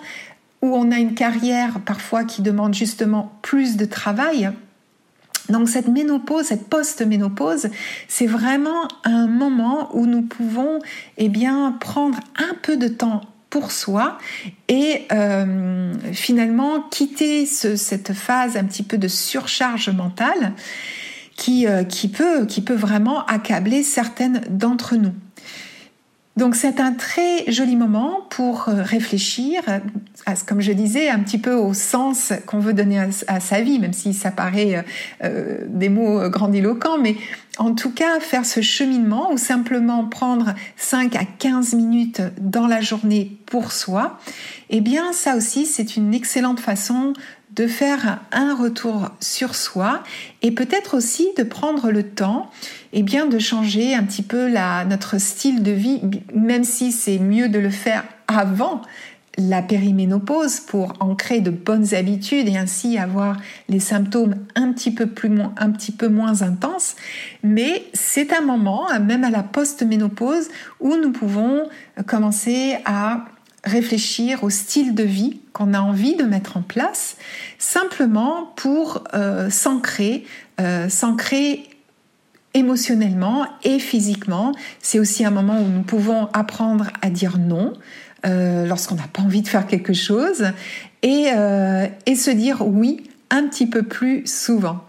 où 0.62 0.74
on 0.74 0.90
a 0.90 0.98
une 0.98 1.14
carrière 1.14 1.80
parfois 1.80 2.24
qui 2.24 2.42
demande 2.42 2.74
justement 2.74 3.32
plus 3.42 3.76
de 3.76 3.84
travail. 3.84 4.50
Donc 5.48 5.68
cette 5.68 5.88
ménopause, 5.88 6.46
cette 6.46 6.68
post-ménopause, 6.68 7.68
c'est 8.06 8.26
vraiment 8.26 8.88
un 9.04 9.26
moment 9.26 9.94
où 9.96 10.06
nous 10.06 10.22
pouvons 10.22 10.78
eh 11.16 11.28
bien 11.28 11.76
prendre 11.80 12.18
un 12.36 12.54
peu 12.62 12.76
de 12.76 12.88
temps 12.88 13.22
pour 13.50 13.72
soi 13.72 14.18
et 14.68 15.06
euh, 15.12 15.92
finalement 16.12 16.82
quitter 16.90 17.46
cette 17.46 18.12
phase 18.12 18.56
un 18.56 18.64
petit 18.64 18.82
peu 18.82 18.98
de 18.98 19.08
surcharge 19.08 19.88
mentale 19.88 20.52
qui, 21.36 21.66
euh, 21.66 21.84
qui, 21.84 22.08
peut, 22.08 22.44
qui 22.46 22.60
peut 22.60 22.74
vraiment 22.74 23.24
accabler 23.26 23.82
certaines 23.82 24.42
d'entre 24.50 24.96
nous. 24.96 25.12
Donc 26.36 26.54
c'est 26.54 26.78
un 26.78 26.92
très 26.92 27.50
joli 27.50 27.74
moment 27.74 28.20
pour 28.30 28.68
euh, 28.68 28.82
réfléchir, 28.82 29.60
à, 30.26 30.34
comme 30.46 30.60
je 30.60 30.72
disais, 30.72 31.08
un 31.08 31.18
petit 31.20 31.38
peu 31.38 31.54
au 31.54 31.74
sens 31.74 32.32
qu'on 32.46 32.60
veut 32.60 32.74
donner 32.74 33.00
à, 33.26 33.40
sa 33.40 33.60
vie, 33.60 33.78
même 33.78 33.92
si 33.92 34.14
ça 34.14 34.30
paraît 34.30 34.84
des 35.68 35.88
mots 35.88 36.28
grandiloquents, 36.28 36.98
mais 36.98 37.16
en 37.58 37.74
tout 37.74 37.90
cas 37.90 38.20
faire 38.20 38.46
ce 38.46 38.60
cheminement 38.60 39.32
ou 39.32 39.36
simplement 39.36 40.04
prendre 40.04 40.54
5 40.76 41.16
à 41.16 41.24
15 41.24 41.74
minutes 41.74 42.22
dans 42.40 42.66
la 42.66 42.80
journée 42.80 43.36
pour 43.46 43.72
soi, 43.72 44.18
eh 44.70 44.80
bien 44.80 45.12
ça 45.12 45.36
aussi 45.36 45.66
c'est 45.66 45.96
une 45.96 46.14
excellente 46.14 46.60
façon 46.60 47.12
de 47.54 47.66
faire 47.66 48.20
un 48.30 48.54
retour 48.54 49.10
sur 49.20 49.54
soi 49.54 50.02
et 50.42 50.52
peut-être 50.52 50.96
aussi 50.96 51.28
de 51.36 51.42
prendre 51.42 51.90
le 51.90 52.04
temps 52.04 52.50
et 52.92 53.00
eh 53.00 53.02
bien 53.02 53.26
de 53.26 53.38
changer 53.38 53.94
un 53.94 54.04
petit 54.04 54.22
peu 54.22 54.48
notre 54.88 55.18
style 55.18 55.62
de 55.62 55.72
vie, 55.72 56.00
même 56.32 56.64
si 56.64 56.92
c'est 56.92 57.18
mieux 57.18 57.48
de 57.48 57.58
le 57.58 57.70
faire 57.70 58.04
avant 58.28 58.82
la 59.38 59.62
périménopause 59.62 60.58
pour 60.60 60.94
ancrer 60.98 61.40
de 61.40 61.50
bonnes 61.50 61.94
habitudes 61.94 62.48
et 62.48 62.58
ainsi 62.58 62.98
avoir 62.98 63.36
les 63.68 63.78
symptômes 63.78 64.34
un 64.56 64.72
petit 64.72 64.90
peu, 64.90 66.08
moins 66.08 66.42
intenses. 66.42 66.96
Mais 67.44 67.84
c'est 67.94 68.32
un 68.32 68.40
moment, 68.40 68.88
même 69.00 69.22
à 69.22 69.30
la 69.30 69.44
post-ménopause, 69.44 70.48
où 70.80 70.96
nous 70.96 71.12
pouvons 71.12 71.68
commencer 72.06 72.78
à 72.84 73.26
réfléchir 73.64 74.42
au 74.42 74.50
style 74.50 74.94
de 74.94 75.04
vie 75.04 75.40
qu'on 75.52 75.72
a 75.72 75.80
envie 75.80 76.16
de 76.16 76.24
mettre 76.24 76.56
en 76.56 76.62
place, 76.62 77.16
simplement 77.58 78.52
pour 78.56 79.04
euh, 79.14 79.50
s'ancrer, 79.50 80.24
euh, 80.60 80.88
s'ancrer 80.88 81.68
émotionnellement 82.54 83.46
et 83.62 83.78
physiquement. 83.78 84.52
C'est 84.80 84.98
aussi 84.98 85.24
un 85.24 85.30
moment 85.30 85.60
où 85.60 85.68
nous 85.68 85.82
pouvons 85.82 86.28
apprendre 86.32 86.88
à 87.02 87.10
dire 87.10 87.38
non 87.38 87.74
euh, 88.26 88.66
lorsqu'on 88.66 88.96
n'a 88.96 89.08
pas 89.12 89.22
envie 89.22 89.42
de 89.42 89.48
faire 89.48 89.66
quelque 89.66 89.92
chose 89.92 90.46
et, 91.02 91.28
et 92.06 92.14
se 92.16 92.30
dire 92.30 92.66
oui 92.66 93.04
un 93.30 93.46
petit 93.46 93.66
peu 93.66 93.82
plus 93.82 94.26
souvent. 94.26 94.84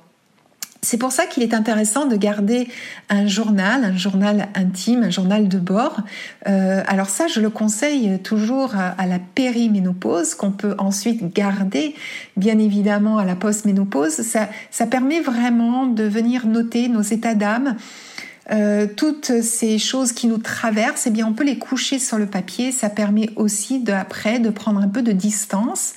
C'est 0.82 0.98
pour 0.98 1.12
ça 1.12 1.26
qu'il 1.26 1.44
est 1.44 1.54
intéressant 1.54 2.06
de 2.06 2.16
garder 2.16 2.70
un 3.10 3.28
journal, 3.28 3.84
un 3.84 3.98
journal 3.98 4.48
intime, 4.56 5.04
un 5.04 5.10
journal 5.10 5.50
de 5.50 5.58
bord. 5.58 6.02
Euh, 6.48 6.82
alors 6.88 7.10
ça, 7.10 7.28
je 7.28 7.42
le 7.42 7.50
conseille 7.50 8.18
toujours 8.20 8.76
à, 8.76 9.06
la 9.06 9.20
périménopause, 9.20 10.36
qu'on 10.36 10.52
peut 10.52 10.76
ensuite 10.78 11.34
garder, 11.34 11.96
bien 12.38 12.58
évidemment, 12.60 13.18
à 13.18 13.26
la 13.26 13.36
postménopause. 13.36 14.22
Ça, 14.22 14.48
ça 14.72 14.86
permet 14.86 15.20
vraiment 15.20 15.86
de 15.86 16.04
venir 16.04 16.48
noter 16.48 16.88
nos 16.88 17.02
états 17.02 17.36
d'âme. 17.36 17.76
Euh, 18.52 18.88
toutes 18.88 19.42
ces 19.42 19.78
choses 19.78 20.12
qui 20.12 20.28
nous 20.28 20.40
traversent, 20.40 21.08
eh 21.08 21.12
bien, 21.12 21.28
on 21.28 21.34
peut 21.34 21.44
les 21.44 21.60
coucher 21.60 22.00
sur 22.00 22.18
le 22.18 22.26
papier. 22.26 22.72
Ça 22.72 22.90
permet 22.90 23.30
aussi 23.36 23.80
de, 23.80 23.94
après 23.94 24.40
de 24.40 24.50
prendre 24.50 24.80
un 24.80 24.88
peu 24.88 25.02
de 25.02 25.12
distance 25.12 25.94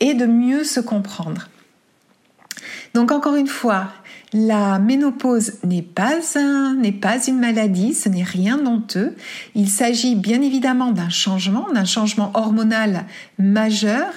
et 0.00 0.14
de 0.14 0.26
mieux 0.26 0.64
se 0.64 0.80
comprendre. 0.80 1.48
Donc 2.94 3.12
encore 3.12 3.36
une 3.36 3.46
fois, 3.46 3.92
la 4.32 4.78
ménopause 4.78 5.54
n'est 5.64 5.82
pas, 5.82 6.12
pas 7.00 7.26
une 7.26 7.38
maladie, 7.38 7.94
ce 7.94 8.08
n'est 8.08 8.22
rien 8.22 8.58
d'honteux. 8.58 9.16
Il 9.54 9.68
s'agit 9.68 10.14
bien 10.14 10.42
évidemment 10.42 10.92
d'un 10.92 11.08
changement, 11.08 11.68
d'un 11.72 11.84
changement 11.84 12.30
hormonal 12.34 13.06
majeur 13.38 14.12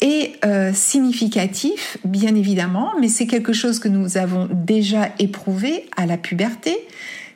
et 0.00 0.32
euh, 0.44 0.72
significatif, 0.72 1.98
bien 2.04 2.34
évidemment, 2.34 2.92
mais 3.00 3.08
c'est 3.08 3.26
quelque 3.26 3.52
chose 3.52 3.78
que 3.78 3.88
nous 3.88 4.16
avons 4.16 4.48
déjà 4.50 5.10
éprouvé 5.18 5.86
à 5.96 6.06
la 6.06 6.16
puberté, 6.16 6.76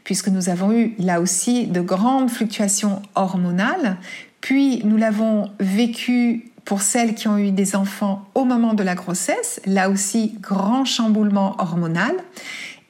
puisque 0.03 0.29
nous 0.29 0.49
avons 0.49 0.73
eu 0.73 0.95
là 0.99 1.21
aussi 1.21 1.67
de 1.67 1.81
grandes 1.81 2.31
fluctuations 2.31 3.03
hormonales, 3.15 3.99
puis 4.41 4.83
nous 4.85 4.97
l'avons 4.97 5.51
vécu 5.61 6.51
pour 6.65 6.81
celles 6.81 7.15
qui 7.15 7.29
ont 7.29 7.39
eu 7.39 7.51
des 7.51 7.77
enfants 7.77 8.27
au 8.35 8.45
moment 8.45 8.75
de 8.75 8.83
la 8.83 8.95
grossesse, 8.95 9.61
là 9.67 9.91
aussi 9.91 10.35
grand 10.41 10.85
chamboulement 10.85 11.57
hormonal. 11.59 12.15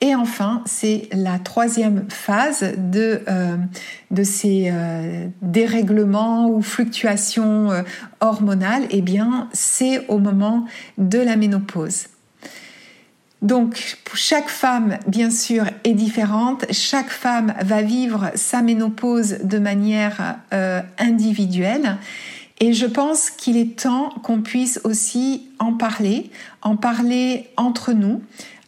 Et 0.05 0.15
enfin, 0.15 0.61
c'est 0.67 1.09
la 1.13 1.39
troisième 1.39 2.05
phase 2.11 2.75
de, 2.77 3.23
euh, 3.27 3.57
de 4.11 4.23
ces 4.23 4.69
euh, 4.71 5.29
dérèglements 5.41 6.51
ou 6.51 6.61
fluctuations 6.61 7.71
euh, 7.71 7.81
hormonales. 8.21 8.83
Eh 8.91 9.01
bien, 9.01 9.49
c'est 9.55 10.07
au 10.09 10.19
moment 10.19 10.67
de 10.99 11.19
la 11.19 11.37
ménopause. 11.37 12.09
Donc, 13.41 13.97
chaque 14.13 14.51
femme, 14.51 14.99
bien 15.07 15.31
sûr, 15.31 15.65
est 15.85 15.95
différente. 15.95 16.67
Chaque 16.71 17.09
femme 17.09 17.55
va 17.65 17.81
vivre 17.81 18.31
sa 18.35 18.61
ménopause 18.61 19.39
de 19.43 19.59
manière 19.59 20.37
individuelle. 20.99 21.97
Et 22.61 22.73
je 22.73 22.87
pense 22.87 23.31
qu'il 23.31 23.57
est 23.57 23.79
temps 23.81 24.11
qu'on 24.23 24.41
puisse 24.41 24.81
aussi 24.85 25.49
en 25.59 25.75
parler, 25.75 26.31
en 26.63 26.77
parler 26.77 27.51
entre 27.57 27.93
nous, 27.93 28.23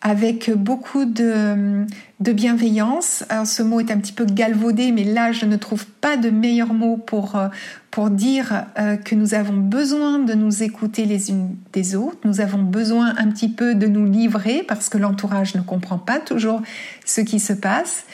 avec 0.07 0.53
beaucoup 0.53 1.05
de, 1.05 1.85
bienveillance. 2.21 3.25
Alors 3.29 3.47
ce 3.47 3.61
mot 3.65 3.81
est 3.81 3.91
un 3.91 3.99
petit 3.99 4.13
peu 4.13 4.25
galvaudé, 4.25 4.93
mais 4.93 5.03
là 5.03 5.33
je 5.33 5.47
ne 5.47 5.57
trouve 5.57 5.85
pas 5.85 6.17
de 6.17 6.31
meilleur 6.31 6.73
mot 6.73 6.97
pour, 6.97 7.35
euh, 7.35 7.49
pour 7.91 8.11
dire 8.11 8.67
euh, 8.79 8.95
que 8.97 9.17
nous 9.17 9.35
avons 9.35 9.57
besoin 9.57 10.21
de 10.21 10.35
nous 10.35 10.63
écouter 10.63 11.07
les 11.07 11.31
unes 11.31 11.57
des 11.73 11.97
autres, 11.97 12.19
nous 12.25 12.41
avons 12.41 12.63
besoin 12.63 13.15
un 13.19 13.29
petit 13.33 13.49
peu 13.49 13.75
de 13.75 13.89
nous 13.89 14.07
livrer 14.07 14.63
parce 14.69 14.89
que 14.89 14.97
l'entourage 14.97 15.57
ne 15.57 15.61
comprend 15.61 15.99
pas 15.99 16.21
toujours 16.21 16.63
ce 17.05 17.21
qui 17.21 17.41
se 17.41 17.53
passe. 17.53 18.05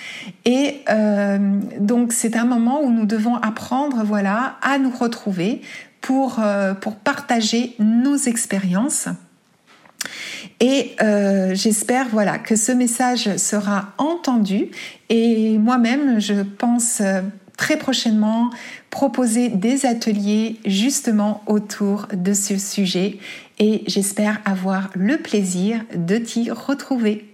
Et 0.47 0.81
euh, 0.89 1.61
donc 1.79 2.15
c'est 2.15 2.37
un 2.37 2.47
moment 2.47 2.83
où 2.83 2.91
nous 2.91 3.05
devons 3.05 3.37
apprendre 3.37 4.03
voilà, 4.03 4.57
à 4.63 4.79
nous 4.79 4.91
retrouver 4.91 5.61
pour, 6.01 6.41
pour 6.81 6.97
partager 6.97 7.77
nos 7.79 8.17
expériences 8.17 9.09
et 10.63 10.95
euh, 11.03 11.57
j'espère 11.57 12.09
voilà 12.09 12.39
que 12.39 12.55
ce 12.55 12.71
message 12.71 13.37
sera 13.37 13.89
entendu. 13.99 14.69
Et 15.09 15.59
moi-même, 15.59 16.21
je 16.21 16.35
pense 16.43 17.01
euh, 17.01 17.21
très 17.57 17.77
prochainement 17.77 18.49
proposer 18.89 19.49
des 19.49 19.87
ateliers 19.87 20.61
justement 20.65 21.43
autour 21.49 22.07
de 22.13 22.33
ce 22.33 22.59
sujet. 22.59 23.19
Et 23.59 23.83
j'espère 23.89 24.41
avoir 24.45 24.91
le 24.95 25.19
plaisir 25.19 25.81
de 25.97 26.17
t'y 26.17 26.53
retrouver. 26.53 27.27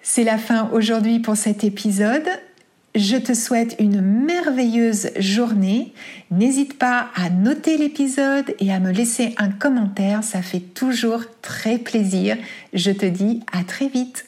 C'est 0.00 0.24
la 0.24 0.38
fin 0.38 0.70
aujourd'hui 0.72 1.18
pour 1.18 1.36
cet 1.36 1.64
épisode. 1.64 2.26
Je 2.96 3.18
te 3.18 3.34
souhaite 3.34 3.76
une 3.78 4.00
merveilleuse 4.00 5.10
journée. 5.18 5.92
N'hésite 6.30 6.78
pas 6.78 7.08
à 7.14 7.28
noter 7.28 7.76
l'épisode 7.76 8.54
et 8.58 8.72
à 8.72 8.80
me 8.80 8.90
laisser 8.90 9.34
un 9.36 9.50
commentaire, 9.50 10.24
ça 10.24 10.40
fait 10.40 10.60
toujours 10.60 11.24
très 11.42 11.76
plaisir. 11.76 12.38
Je 12.72 12.92
te 12.92 13.04
dis 13.04 13.42
à 13.52 13.64
très 13.64 13.88
vite. 13.88 14.24